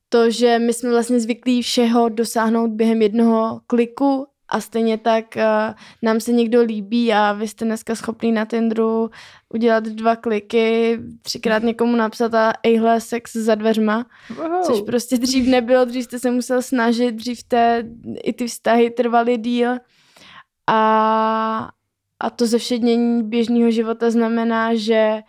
to, 0.10 0.30
že 0.30 0.60
my 0.60 0.74
jsme 0.74 0.90
vlastně 0.90 1.20
zvyklí 1.20 1.62
všeho 1.62 2.10
dosáhnout 2.10 2.72
během 2.72 3.02
jednoho 3.02 3.62
kliku 3.68 4.28
a 4.50 4.62
stejně 4.62 4.98
tak 4.98 5.26
uh, 5.36 5.74
nám 6.02 6.20
se 6.20 6.32
někdo 6.32 6.62
líbí 6.62 7.14
a 7.14 7.34
vy 7.34 7.48
jste 7.48 7.66
dneska 7.66 7.96
schopný 7.96 8.32
na 8.32 8.46
Tinderu 8.46 9.10
udělat 9.54 9.84
dva 9.84 10.16
kliky, 10.16 11.00
třikrát 11.22 11.64
někomu 11.64 11.96
napsat 11.96 12.34
a 12.34 12.54
ejhle 12.64 13.02
sex 13.02 13.36
za 13.36 13.56
dveřma, 13.56 14.06
což 14.66 14.82
prostě 14.82 15.18
dřív 15.18 15.48
nebylo, 15.48 15.86
dřív 15.86 16.04
jste 16.04 16.20
se 16.20 16.32
musel 16.32 16.62
snažit, 16.62 17.12
dřív 17.16 17.44
te, 17.44 17.84
i 18.24 18.34
ty 18.34 18.48
vztahy 18.48 18.90
trvaly 18.90 19.38
díl. 19.38 19.78
A, 20.68 21.70
a 22.20 22.30
to 22.30 22.48
zevšednění 22.48 23.24
běžného 23.24 23.72
života 23.72 24.12
znamená, 24.12 24.76
že 24.76 25.22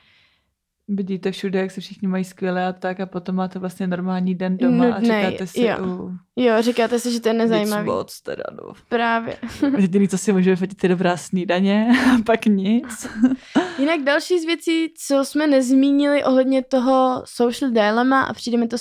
Vidíte 0.88 1.31
všude, 1.31 1.59
jak 1.59 1.70
se 1.70 1.81
všichni 1.81 2.09
mají 2.09 2.25
skvěle 2.25 2.66
a 2.66 2.72
tak 2.72 3.01
a 3.01 3.07
potom 3.07 3.35
máte 3.35 3.59
vlastně 3.59 3.87
normální 3.87 4.35
den 4.35 4.57
doma 4.57 4.85
a 4.85 5.01
Nudnej, 5.01 5.25
říkáte 5.25 5.46
si, 5.46 5.62
jo. 5.62 5.77
uh, 5.81 6.12
jo, 6.37 6.62
říkáte 6.62 6.99
si, 6.99 7.12
že 7.12 7.20
to 7.20 7.29
je 7.29 7.35
nic 7.35 7.42
nezajímavý. 7.42 7.87
moc 7.87 8.20
teda, 8.20 8.42
no. 8.53 8.72
Právě. 8.88 9.37
Jediný, 9.79 10.09
co 10.09 10.18
si 10.18 10.33
může 10.33 10.51
vyfotit, 10.51 10.83
je 10.83 10.88
dobrá 10.88 11.16
snídaně 11.16 11.88
a 12.14 12.22
pak 12.27 12.46
nic. 12.46 13.07
Jinak 13.79 14.01
další 14.01 14.40
z 14.40 14.44
věcí, 14.44 14.94
co 15.07 15.25
jsme 15.25 15.46
nezmínili 15.46 16.25
ohledně 16.25 16.62
toho 16.62 17.22
social 17.25 17.70
dilemma 17.70 18.22
a 18.22 18.33
přijde 18.33 18.59
mi 18.59 18.68
to 18.68 18.77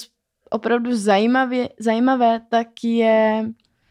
opravdu 0.49 0.95
zajímavě, 0.95 1.69
zajímavé, 1.79 2.41
tak 2.49 2.67
je, 2.83 3.45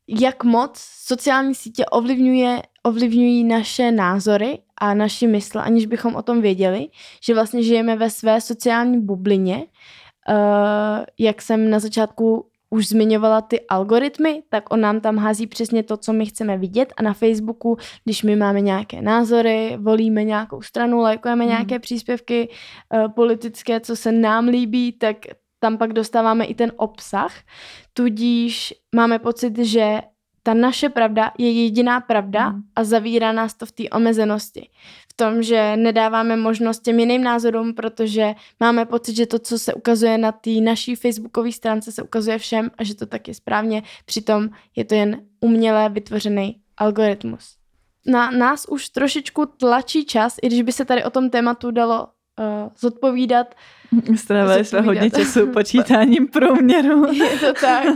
jak 0.09 0.45
moc 0.45 0.79
sociální 1.07 1.55
sítě 1.55 1.87
ovlivňuje, 1.87 2.63
ovlivňují 2.87 3.45
naše 3.45 3.91
názory 3.93 4.59
a 4.79 4.95
naši 4.95 5.27
mysl, 5.27 5.59
aniž 5.59 5.87
bychom 5.87 6.15
o 6.15 6.23
tom 6.23 6.41
věděli, 6.41 6.89
že 7.25 7.35
vlastně 7.35 7.63
žijeme 7.63 7.97
ve 7.97 8.11
své 8.11 8.41
sociální 8.41 9.01
bublině. 9.01 9.57
Uh, 10.29 11.05
jak 11.19 11.43
jsem 11.43 11.71
na 11.71 11.79
začátku 11.79 12.47
už 12.71 12.89
zmiňovala 12.89 13.41
ty 13.41 13.61
algoritmy, 13.61 14.43
tak 14.49 14.73
on 14.73 14.81
nám 14.81 15.01
tam 15.01 15.17
hází 15.17 15.47
přesně 15.47 15.83
to, 15.83 15.97
co 15.97 16.13
my 16.13 16.27
chceme 16.27 16.59
vidět 16.59 16.93
a 16.97 17.03
na 17.03 17.13
Facebooku, 17.13 17.77
když 18.05 18.23
my 18.23 18.37
máme 18.37 18.61
nějaké 18.61 19.03
názory, 19.03 19.77
volíme 19.81 20.25
nějakou 20.25 20.63
stranu, 20.63 21.01
lajkujeme 21.01 21.45
Mhm. 21.45 21.51
nějaké 21.51 21.79
příspěvky 21.79 22.49
uh, 22.49 23.13
politické, 23.13 23.81
co 23.81 23.97
se 23.97 24.13
nám 24.13 24.49
líbí, 24.49 24.93
tak 24.93 25.17
tam 25.61 25.79
pak 25.79 25.93
dostáváme 25.93 26.45
i 26.45 26.55
ten 26.55 26.73
obsah. 26.77 27.33
Tudíž 27.93 28.75
máme 28.95 29.19
pocit, 29.19 29.59
že 29.59 30.01
ta 30.47 30.55
naše 30.55 30.89
pravda 30.89 31.33
je 31.39 31.51
jediná 31.63 32.01
pravda 32.01 32.49
Mhm. 32.49 32.63
a 32.77 32.85
zavírá 32.85 33.33
nás 33.33 33.55
to 33.55 33.67
v 33.67 33.73
té 33.73 33.83
omezenosti. 33.91 34.69
V 35.09 35.15
tom, 35.17 35.43
že 35.43 35.77
nedáváme 35.77 36.37
možnost 36.37 36.83
těm 36.83 37.01
jiným 37.01 37.23
názorům, 37.25 37.75
protože 37.75 38.35
máme 38.61 38.85
pocit, 38.87 39.17
že 39.17 39.27
to, 39.27 39.39
co 39.39 39.59
se 39.59 39.75
ukazuje 39.75 40.19
na 40.19 40.33
té 40.33 40.51
naší 40.51 40.95
facebookové 40.95 41.53
stránce, 41.53 41.93
se 41.93 42.03
ukazuje 42.03 42.39
všem 42.39 42.71
a 42.79 42.85
že 42.85 42.95
to 42.95 43.07
tak 43.07 43.29
je 43.29 43.35
správně. 43.35 43.83
Přitom 44.05 44.49
je 44.77 44.85
to 44.85 44.95
jen 44.95 45.23
uměle 45.41 45.89
vytvořený 45.89 46.57
algoritmus. 46.77 47.57
Na 48.07 48.31
nás 48.31 48.67
už 48.69 48.89
trošičku 48.89 49.47
tlačí 49.47 50.05
čas, 50.05 50.37
i 50.43 50.47
když 50.47 50.63
by 50.63 50.73
se 50.73 50.85
tady 50.85 51.05
o 51.05 51.11
tom 51.11 51.31
tématu 51.31 51.71
dalo 51.71 52.09
uh, 52.39 52.69
zodpovídat. 52.79 53.55
Strávili 54.17 54.65
jsme 54.65 54.81
hodně 54.81 55.11
času 55.11 55.47
počítáním 55.53 56.29
průměru. 56.29 57.13
Je 57.13 57.39
to 57.39 57.53
tak. 57.61 57.87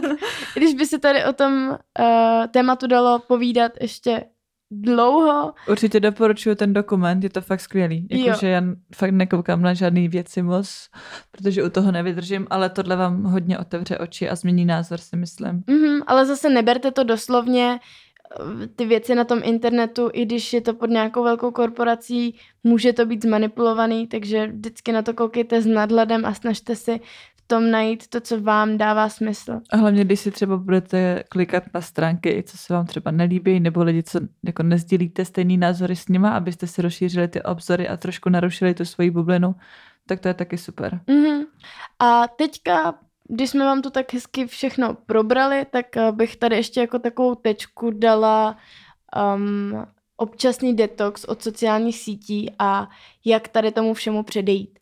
Když 0.55 0.75
by 0.75 0.87
se 0.87 0.99
tady 0.99 1.25
o 1.25 1.33
tom 1.33 1.69
uh, 1.71 2.47
tématu 2.51 2.87
dalo 2.87 3.19
povídat 3.19 3.73
ještě 3.81 4.25
dlouho. 4.71 5.53
Určitě 5.69 6.01
doporučuji 6.01 6.57
ten 6.57 6.73
dokument, 6.73 7.25
je 7.25 7.31
to 7.31 7.41
fakt 7.41 7.61
skvělý. 7.61 8.09
Jakože 8.11 8.49
já 8.49 8.63
fakt 8.95 9.11
nekoukám 9.11 9.63
na 9.63 9.75
žádný 9.75 10.09
věci 10.09 10.43
moc, 10.43 10.89
protože 11.31 11.65
u 11.65 11.71
toho 11.71 11.93
nevydržím, 11.93 12.47
ale 12.51 12.71
tohle 12.71 12.97
vám 12.97 13.25
hodně 13.25 13.59
otevře 13.59 13.99
oči 13.99 14.29
a 14.29 14.35
změní 14.35 14.65
názor, 14.65 14.99
si 14.99 15.17
myslím. 15.17 15.63
Mm-hmm, 15.63 16.03
ale 16.07 16.27
zase 16.27 16.51
neberte 16.51 16.91
to 16.91 17.05
doslovně, 17.05 17.81
ty 18.77 18.87
věci 18.87 19.15
na 19.15 19.25
tom 19.25 19.41
internetu, 19.45 20.11
i 20.13 20.27
když 20.27 20.53
je 20.53 20.61
to 20.61 20.75
pod 20.75 20.91
nějakou 20.91 21.25
velkou 21.25 21.51
korporací, 21.51 22.35
může 22.65 22.93
to 22.93 23.07
být 23.07 23.23
zmanipulovaný, 23.23 24.07
takže 24.07 24.47
vždycky 24.47 24.93
na 24.93 25.03
to 25.03 25.15
koukejte 25.15 25.63
s 25.63 25.67
nadhledem 25.67 26.25
a 26.25 26.35
snažte 26.35 26.77
si 26.77 27.01
tom 27.49 27.71
najít 27.71 28.07
to, 28.07 28.21
co 28.21 28.41
vám 28.41 28.79
dává 28.79 29.09
smysl. 29.09 29.61
A 29.71 29.77
hlavně, 29.77 30.05
když 30.05 30.21
si 30.21 30.31
třeba 30.31 30.57
budete 30.57 31.25
klikat 31.29 31.65
na 31.75 31.81
stránky, 31.81 32.43
co 32.47 32.59
se 32.59 32.73
vám 32.73 32.87
třeba 32.87 33.11
nelíbí, 33.11 33.61
nebo 33.61 33.83
lidi, 33.83 34.03
co 34.03 34.21
jako 34.45 34.63
nezdílíte 34.63 35.25
stejný 35.25 35.57
názory 35.57 35.97
s 35.97 36.09
nima, 36.09 36.31
abyste 36.31 36.67
si 36.67 36.83
rozšířili 36.83 37.29
ty 37.29 37.43
obzory 37.43 37.89
a 37.89 37.97
trošku 37.97 38.29
narušili 38.29 38.75
tu 38.75 38.85
svoji 38.85 39.11
bublinu, 39.11 39.55
tak 40.07 40.21
to 40.21 40.29
je 40.29 40.35
taky 40.35 40.59
super. 40.59 41.01
Mm-hmm. 41.09 41.45
A 41.99 42.29
teďka, 42.29 42.95
když 43.29 43.51
jsme 43.51 43.65
vám 43.65 43.83
to 43.83 43.91
tak 43.91 44.13
hezky 44.13 44.47
všechno 44.47 44.95
probrali, 45.07 45.67
tak 45.71 45.97
eh, 45.97 46.13
bych 46.13 46.37
tady 46.37 46.57
ještě 46.57 46.81
jako 46.81 46.99
takovou 46.99 47.35
tečku 47.35 47.91
dala 47.91 48.57
um, 49.35 49.87
občasný 50.17 50.77
detox 50.77 51.25
od 51.25 51.43
sociálních 51.43 51.99
sítí 51.99 52.55
a 52.59 52.89
jak 53.25 53.49
tady 53.49 53.73
tomu 53.73 53.95
všemu 53.95 54.23
předejít. 54.23 54.79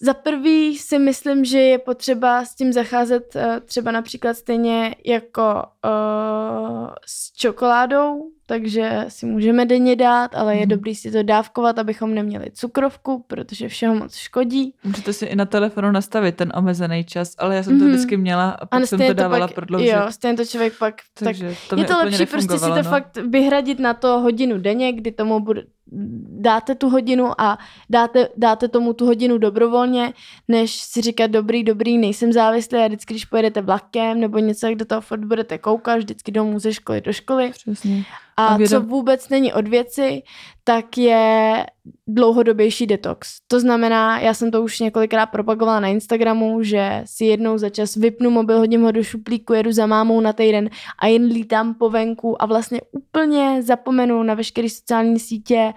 Za 0.00 0.14
prvý 0.14 0.78
si 0.78 0.98
myslím, 0.98 1.44
že 1.44 1.58
je 1.58 1.78
potřeba 1.78 2.44
s 2.44 2.54
tím 2.54 2.72
zacházet 2.72 3.34
uh, 3.36 3.42
třeba 3.64 3.90
například 3.90 4.34
stejně 4.34 4.94
jako 5.06 5.62
uh, 5.84 6.88
s 7.06 7.32
čokoládou, 7.32 8.30
takže 8.46 9.04
si 9.08 9.26
můžeme 9.26 9.66
denně 9.66 9.96
dát, 9.96 10.34
ale 10.34 10.56
je 10.56 10.62
mm. 10.62 10.68
dobrý 10.68 10.94
si 10.94 11.10
to 11.10 11.22
dávkovat, 11.22 11.78
abychom 11.78 12.14
neměli 12.14 12.46
cukrovku, 12.52 13.24
protože 13.26 13.68
všeho 13.68 13.94
moc 13.94 14.14
škodí. 14.14 14.74
Můžete 14.84 15.12
si 15.12 15.26
i 15.26 15.36
na 15.36 15.44
telefonu 15.44 15.90
nastavit 15.90 16.36
ten 16.36 16.52
omezený 16.56 17.04
čas, 17.04 17.34
ale 17.38 17.56
já 17.56 17.62
jsem 17.62 17.78
to 17.78 17.84
mm. 17.84 17.90
vždycky 17.90 18.16
měla 18.16 18.50
a 18.50 18.66
pak 18.66 18.82
a 18.82 18.86
jsem 18.86 19.06
to 19.06 19.12
dávala 19.12 19.46
pak, 19.46 19.54
prodloužit. 19.54 19.88
Jo, 19.88 20.06
stejně 20.10 20.36
to 20.36 20.44
člověk 20.44 20.78
pak... 20.78 20.94
Takže 21.14 21.48
tak 21.48 21.56
to 21.68 21.80
je 21.80 21.84
to 21.84 21.98
lepší 21.98 22.26
prostě 22.26 22.58
si 22.58 22.64
to 22.64 22.76
no. 22.76 22.82
fakt 22.82 23.16
vyhradit 23.16 23.78
na 23.78 23.94
to 23.94 24.20
hodinu 24.20 24.58
denně, 24.58 24.92
kdy 24.92 25.12
tomu 25.12 25.40
bude, 25.40 25.62
dáte 25.86 26.74
tu 26.74 26.88
hodinu 26.88 27.40
a 27.40 27.58
dáte, 27.90 28.28
dáte 28.36 28.68
tomu 28.68 28.92
tu 28.92 29.06
hodinu 29.06 29.38
dobrovolně, 29.38 30.12
než 30.48 30.72
si 30.74 31.00
říkat 31.00 31.30
dobrý, 31.30 31.64
dobrý, 31.64 31.98
nejsem 31.98 32.32
závislý 32.32 32.78
a 32.78 32.86
vždycky, 32.86 33.14
když 33.14 33.24
pojedete 33.24 33.62
vlakem 33.62 34.20
nebo 34.20 34.38
něco, 34.38 34.66
jak 34.66 34.74
do 34.74 34.84
toho 34.84 35.00
furt 35.00 35.24
budete 35.24 35.58
koukat, 35.58 35.98
vždycky 35.98 36.32
domů 36.32 36.58
ze 36.58 36.74
školy 36.74 37.00
do 37.00 37.12
školy. 37.12 37.50
Přesně. 37.50 38.04
A 38.36 38.58
co 38.68 38.80
vůbec 38.80 39.28
není 39.28 39.52
od 39.52 39.68
věci, 39.68 40.22
tak 40.64 40.98
je 40.98 41.66
dlouhodobější 42.06 42.86
detox. 42.86 43.36
To 43.48 43.60
znamená, 43.60 44.20
já 44.20 44.34
jsem 44.34 44.50
to 44.50 44.62
už 44.62 44.80
několikrát 44.80 45.26
propagovala 45.26 45.80
na 45.80 45.88
Instagramu, 45.88 46.62
že 46.62 47.02
si 47.04 47.24
jednou 47.24 47.58
za 47.58 47.68
čas 47.68 47.96
vypnu 47.96 48.30
mobil, 48.30 48.58
hodím 48.58 48.82
ho 48.82 48.92
do 48.92 49.02
šuplíku, 49.02 49.52
jedu 49.52 49.72
za 49.72 49.86
mámou 49.86 50.20
na 50.20 50.32
týden 50.32 50.70
a 50.98 51.06
jen 51.06 51.24
lítám 51.24 51.74
po 51.74 51.90
venku 51.90 52.42
a 52.42 52.46
vlastně 52.46 52.80
úplně 52.92 53.62
zapomenu 53.62 54.22
na 54.22 54.34
veškeré 54.34 54.68
sociální 54.68 55.18
sítě, 55.18 55.72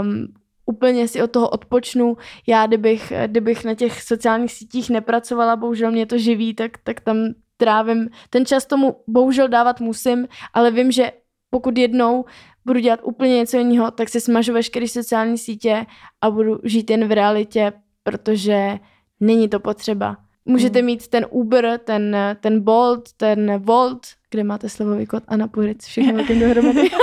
um, 0.00 0.26
úplně 0.66 1.08
si 1.08 1.22
od 1.22 1.30
toho 1.30 1.48
odpočnu. 1.48 2.16
Já, 2.46 2.66
kdybych, 2.66 3.12
kdybych 3.26 3.64
na 3.64 3.74
těch 3.74 4.02
sociálních 4.02 4.52
sítích 4.52 4.90
nepracovala, 4.90 5.56
bohužel 5.56 5.90
mě 5.90 6.06
to 6.06 6.18
živí, 6.18 6.54
tak, 6.54 6.70
tak 6.84 7.00
tam 7.00 7.16
trávím. 7.56 8.08
Ten 8.30 8.46
čas 8.46 8.66
tomu 8.66 8.96
bohužel 9.06 9.48
dávat 9.48 9.80
musím, 9.80 10.28
ale 10.54 10.70
vím, 10.70 10.92
že 10.92 11.12
pokud 11.54 11.78
jednou 11.78 12.24
budu 12.64 12.80
dělat 12.80 13.00
úplně 13.02 13.36
něco 13.36 13.56
jiného, 13.56 13.90
tak 13.90 14.08
si 14.08 14.20
smažu 14.20 14.52
veškeré 14.52 14.88
sociální 14.88 15.38
sítě 15.38 15.86
a 16.20 16.30
budu 16.30 16.58
žít 16.64 16.90
jen 16.90 17.08
v 17.08 17.12
realitě, 17.12 17.72
protože 18.02 18.78
není 19.20 19.48
to 19.48 19.60
potřeba. 19.60 20.16
Můžete 20.44 20.78
mm. 20.78 20.86
mít 20.86 21.08
ten 21.08 21.26
Uber, 21.30 21.80
ten, 21.84 22.16
ten 22.40 22.60
Bolt, 22.60 23.12
ten 23.16 23.58
Volt, 23.62 24.06
kde 24.30 24.44
máte 24.44 24.68
slovový 24.68 25.06
kód 25.06 25.22
a 25.28 25.36
napojit 25.36 25.82
všechno 25.82 26.14
velkým 26.14 26.40
dohromady. 26.40 26.90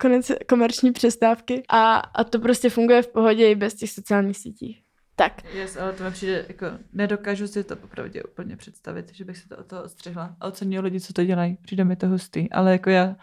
Konec 0.00 0.32
komerční 0.48 0.92
přestávky 0.92 1.62
a, 1.68 1.94
a 1.94 2.24
to 2.24 2.38
prostě 2.38 2.70
funguje 2.70 3.02
v 3.02 3.08
pohodě 3.08 3.50
i 3.50 3.54
bez 3.54 3.74
těch 3.74 3.90
sociálních 3.90 4.36
sítí. 4.36 4.85
Tak. 5.16 5.54
Yes, 5.54 5.76
ale 5.76 5.92
to 5.92 6.04
mi 6.04 6.10
přijde, 6.10 6.44
jako 6.48 6.66
nedokážu 6.92 7.46
si 7.46 7.64
to 7.64 7.76
popravdě 7.76 8.22
úplně 8.22 8.56
představit, 8.56 9.14
že 9.14 9.24
bych 9.24 9.38
se 9.38 9.48
to 9.48 9.56
od 9.56 9.66
toho 9.66 9.82
odstřihla. 9.82 10.36
A 10.40 10.46
ocenuju 10.46 10.82
lidi, 10.82 11.00
co 11.00 11.12
to 11.12 11.24
dělají. 11.24 11.58
Přijde 11.62 11.84
mi 11.84 11.96
to 11.96 12.08
hustý. 12.08 12.50
Ale 12.50 12.72
jako 12.72 12.90
já, 12.90 13.16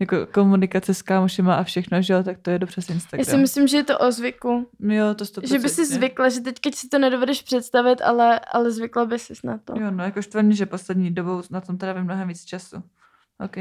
jako 0.00 0.26
komunikace 0.26 0.94
s 0.94 1.02
kámošima 1.02 1.54
a 1.54 1.62
všechno, 1.62 2.02
že 2.02 2.12
jo, 2.12 2.22
tak 2.22 2.38
to 2.38 2.50
je 2.50 2.58
dobře 2.58 2.82
s 2.82 2.90
Instagram. 2.90 3.18
Já 3.18 3.24
si 3.24 3.36
myslím, 3.36 3.68
že 3.68 3.76
je 3.76 3.84
to 3.84 3.98
o 3.98 4.12
zvyku. 4.12 4.70
Jo, 4.80 5.14
to 5.14 5.24
stop. 5.24 5.44
Že 5.44 5.58
by 5.58 5.68
si 5.68 5.86
zvykla, 5.86 6.28
že 6.28 6.40
teď 6.40 6.74
si 6.74 6.88
to 6.88 6.98
nedovedeš 6.98 7.42
představit, 7.42 8.02
ale, 8.02 8.40
ale 8.52 8.70
zvykla 8.70 9.04
by 9.04 9.18
si 9.18 9.32
na 9.44 9.58
to. 9.58 9.74
Jo, 9.80 9.90
no 9.90 10.04
jako 10.04 10.22
štvání, 10.22 10.56
že 10.56 10.66
poslední 10.66 11.10
dobou 11.10 11.42
na 11.50 11.60
tom 11.60 11.78
trávím 11.78 12.04
mnohem 12.04 12.28
víc 12.28 12.44
času. 12.44 12.76
OK. 13.44 13.56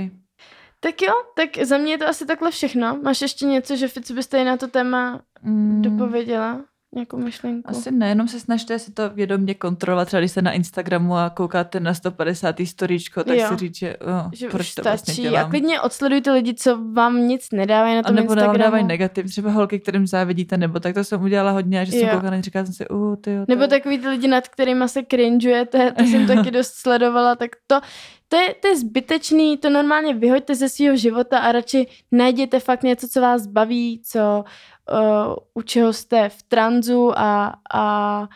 Tak 0.80 1.02
jo, 1.02 1.14
tak 1.36 1.66
za 1.66 1.78
mě 1.78 1.92
je 1.92 1.98
to 1.98 2.08
asi 2.08 2.26
takhle 2.26 2.52
všechno. 2.52 3.00
Máš 3.04 3.22
ještě 3.22 3.46
něco, 3.46 3.76
že 3.76 3.90
co 3.90 4.14
byste 4.14 4.44
na 4.44 4.58
to 4.58 4.68
téma 4.68 5.22
mm. 5.42 5.82
dopověděla? 5.82 6.62
Nějakou 6.96 7.18
myšlenku? 7.18 7.70
Asi 7.70 7.92
ne, 7.92 8.10
jenom 8.10 8.28
se 8.28 8.40
snažte 8.40 8.80
si 8.80 8.92
to 8.92 9.10
vědomě 9.10 9.54
kontrolovat. 9.54 10.08
Třeba 10.08 10.22
když 10.22 10.32
jste 10.32 10.42
na 10.42 10.52
Instagramu 10.52 11.16
a 11.16 11.30
koukáte 11.30 11.80
na 11.80 11.94
150. 11.94 12.56
storíčko, 12.66 13.24
tak 13.24 13.38
jo. 13.38 13.48
si 13.50 13.56
říct, 13.56 13.76
že, 13.76 13.98
oh, 13.98 14.32
že 14.34 14.50
proč 14.50 14.76
to 14.76 14.82
vlastně 14.82 14.98
stačí. 14.98 15.22
vlastně 15.22 15.30
dělám. 15.30 15.46
A 15.46 15.50
klidně 15.50 15.82
odsledujte 15.82 16.32
lidi, 16.32 16.54
co 16.54 16.84
vám 16.94 17.28
nic 17.28 17.48
nedávají 17.52 17.96
na 17.96 18.04
tom 18.04 18.12
a 18.12 18.16
nebo 18.16 18.34
Instagramu. 18.34 18.58
dávají 18.58 18.84
negativ, 18.84 19.26
třeba 19.26 19.52
holky, 19.52 19.80
kterým 19.80 20.08
závidíte, 20.08 20.58
nebo 20.58 20.80
tak 20.80 20.94
to 20.94 21.04
jsem 21.04 21.22
udělala 21.22 21.52
hodně, 21.52 21.86
že 21.86 21.92
jsem 21.92 22.10
koukala 22.10 22.38
a 22.38 22.42
říkala 22.42 22.66
jsem 22.66 22.74
si, 22.74 22.88
uh, 22.88 23.16
ty 23.16 23.34
jo, 23.34 23.46
Nebo 23.48 23.68
takový 23.68 24.00
ty 24.00 24.08
lidi, 24.08 24.28
nad 24.28 24.48
kterými 24.48 24.90
se 24.90 25.04
cringeujete, 25.12 25.92
to 25.92 26.04
jsem 26.04 26.28
taky 26.36 26.52
dost 26.52 26.74
sledovala, 26.74 27.36
tak 27.36 27.52
to, 27.68 27.80
to 28.28 28.36
je, 28.36 28.56
to 28.60 28.68
je 28.68 28.78
zbytečný, 28.78 29.58
to 29.58 29.70
normálně 29.70 30.14
vyhoďte 30.14 30.56
ze 30.56 30.70
svého 30.70 30.96
života 30.98 31.40
a 31.40 31.52
radši 31.52 31.88
najděte 32.12 32.60
fakt 32.60 32.84
něco, 32.84 33.08
co 33.08 33.22
vás 33.22 33.48
baví, 33.48 34.02
co 34.06 34.44
uh, 34.92 35.36
u 35.54 35.62
čeho 35.62 35.94
jste 35.94 36.30
v 36.30 36.44
tranzu 36.44 37.20
a, 37.20 37.54
a, 37.74 38.28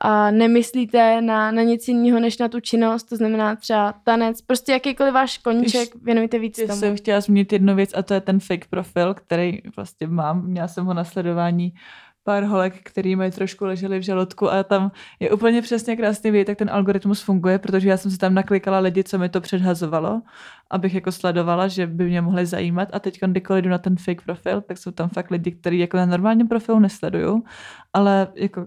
a 0.00 0.30
nemyslíte 0.30 1.20
na, 1.20 1.50
na 1.50 1.62
nic 1.62 1.88
jiného 1.88 2.20
než 2.20 2.38
na 2.38 2.48
tu 2.48 2.60
činnost, 2.60 3.04
to 3.04 3.16
znamená 3.16 3.56
třeba 3.56 3.94
tanec, 4.04 4.42
prostě 4.42 4.72
jakýkoliv 4.72 5.14
váš 5.14 5.38
koníček, 5.38 5.88
věnujte 6.02 6.38
víc 6.38 6.56
tomu. 6.66 6.78
jsem 6.78 6.96
chtěla 6.96 7.20
zmínit 7.20 7.52
jednu 7.52 7.74
věc 7.74 7.90
a 7.94 8.02
to 8.02 8.14
je 8.14 8.20
ten 8.20 8.40
fake 8.40 8.68
profil, 8.70 9.14
který 9.14 9.58
vlastně 9.76 10.06
mám, 10.06 10.46
měla 10.46 10.68
jsem 10.68 10.84
ho 10.84 10.94
na 10.94 11.04
sledování 11.04 11.72
pár 12.24 12.44
holek, 12.44 12.74
který 12.82 13.16
mají 13.16 13.30
trošku 13.30 13.64
leželi 13.64 13.98
v 13.98 14.02
žaludku 14.02 14.50
a 14.50 14.62
tam 14.62 14.92
je 15.20 15.30
úplně 15.30 15.62
přesně 15.62 15.96
krásný 15.96 16.30
vidět, 16.30 16.48
jak 16.48 16.58
ten 16.58 16.70
algoritmus 16.70 17.22
funguje, 17.22 17.58
protože 17.58 17.88
já 17.88 17.96
jsem 17.96 18.10
si 18.10 18.18
tam 18.18 18.34
naklikala 18.34 18.78
lidi, 18.78 19.04
co 19.04 19.18
mi 19.18 19.28
to 19.28 19.40
předhazovalo, 19.40 20.22
abych 20.70 20.94
jako 20.94 21.12
sledovala, 21.12 21.68
že 21.68 21.86
by 21.86 22.04
mě 22.04 22.20
mohly 22.20 22.46
zajímat. 22.46 22.88
A 22.92 22.98
teď, 22.98 23.20
kdykoliv 23.20 23.64
jdu 23.64 23.70
na 23.70 23.78
ten 23.78 23.96
fake 23.96 24.22
profil, 24.22 24.60
tak 24.60 24.78
jsou 24.78 24.90
tam 24.90 25.08
fakt 25.08 25.30
lidi, 25.30 25.52
kteří 25.52 25.78
jako 25.78 25.96
na 25.96 26.06
normálním 26.06 26.48
profilu 26.48 26.78
nesledují, 26.78 27.42
ale 27.92 28.28
jako 28.34 28.66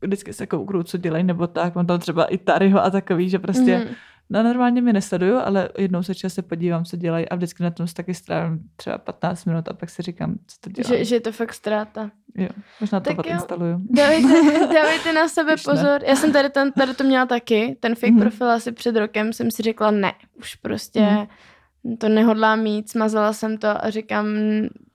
vždycky 0.00 0.32
se 0.32 0.46
koukru, 0.46 0.82
co 0.82 0.98
dělají, 0.98 1.24
nebo 1.24 1.46
tak, 1.46 1.74
mám 1.74 1.86
tam 1.86 1.98
třeba 1.98 2.24
i 2.24 2.38
Taryho 2.38 2.84
a 2.84 2.90
takový, 2.90 3.28
že 3.28 3.38
prostě 3.38 3.78
mm-hmm 3.78 3.94
No 4.30 4.42
normálně 4.42 4.82
mi 4.82 4.92
nesleduju, 4.92 5.36
ale 5.36 5.68
jednou 5.78 6.02
se 6.02 6.14
čas 6.14 6.34
se 6.34 6.42
podívám, 6.42 6.84
co 6.84 6.96
dělají 6.96 7.28
a 7.28 7.36
vždycky 7.36 7.62
na 7.62 7.70
tom 7.70 7.86
taky 7.94 8.14
strávím 8.14 8.60
třeba 8.76 8.98
15 8.98 9.44
minut 9.44 9.68
a 9.68 9.72
pak 9.72 9.90
si 9.90 10.02
říkám, 10.02 10.34
co 10.46 10.56
to 10.60 10.70
dělá. 10.70 10.88
Že, 10.88 11.04
že 11.04 11.16
je 11.16 11.20
to 11.20 11.32
fakt 11.32 11.54
ztráta. 11.54 12.10
Jo, 12.34 12.48
možná 12.80 13.00
to 13.00 13.14
pak 13.14 13.26
instaluju. 13.26 13.80
Dávejte, 13.90 14.28
dávejte 14.74 15.12
na 15.12 15.28
sebe 15.28 15.52
Když 15.52 15.62
pozor. 15.62 16.00
Ne. 16.00 16.08
Já 16.08 16.16
jsem 16.16 16.32
tady, 16.32 16.50
ten, 16.50 16.72
tady 16.72 16.94
to 16.94 17.04
měla 17.04 17.26
taky, 17.26 17.76
ten 17.80 17.94
fake 17.94 18.12
mm-hmm. 18.12 18.20
profil 18.20 18.50
asi 18.50 18.72
před 18.72 18.96
rokem 18.96 19.32
jsem 19.32 19.50
si 19.50 19.62
řekla 19.62 19.90
ne, 19.90 20.12
už 20.38 20.54
prostě 20.54 21.00
mm-hmm. 21.00 21.96
to 21.98 22.08
nehodlám 22.08 22.60
mít, 22.60 22.90
smazala 22.90 23.32
jsem 23.32 23.58
to 23.58 23.84
a 23.84 23.90
říkám, 23.90 24.26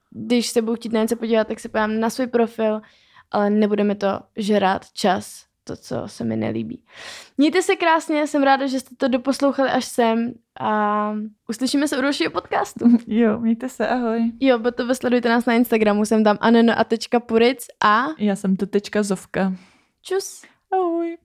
když 0.10 0.48
se 0.48 0.62
budu 0.62 0.76
chtít 0.76 0.94
na 0.94 1.02
něco 1.02 1.16
podívat, 1.16 1.48
tak 1.48 1.60
se 1.60 1.70
podívám 1.70 2.00
na 2.00 2.10
svůj 2.10 2.28
profil, 2.28 2.82
ale 3.32 3.50
nebude 3.50 3.84
mi 3.84 3.96
to 3.96 4.20
žerat 4.36 4.92
čas 4.94 5.51
to, 5.76 5.82
co 5.82 6.08
se 6.08 6.24
mi 6.24 6.38
nelíbí. 6.38 6.84
Mějte 7.38 7.62
se 7.62 7.76
krásně, 7.76 8.28
jsem 8.28 8.44
ráda, 8.44 8.68
že 8.68 8.80
jste 8.80 8.96
to 8.96 9.08
doposlouchali 9.08 9.70
až 9.70 9.86
sem 9.86 10.34
a 10.60 11.14
uslyšíme 11.50 11.88
se 11.88 11.98
u 11.98 12.02
dalšího 12.02 12.32
podcastu. 12.32 12.86
Jo, 13.08 13.40
mějte 13.40 13.70
se, 13.70 13.88
ahoj. 13.88 14.32
Jo, 14.40 14.60
to 14.72 14.96
sledujte 14.96 15.30
nás 15.30 15.46
na 15.46 15.54
Instagramu, 15.54 16.06
jsem 16.06 16.24
tam 16.24 16.38
aneno 16.42 16.80
a 16.80 16.84
tečka 16.84 17.20
puric 17.20 17.66
a... 17.84 18.06
Já 18.18 18.36
jsem 18.36 18.56
to 18.56 18.66
tečka 18.66 19.04
zovka. 19.04 19.54
Čus. 20.02 20.42
Ahoj. 20.72 21.18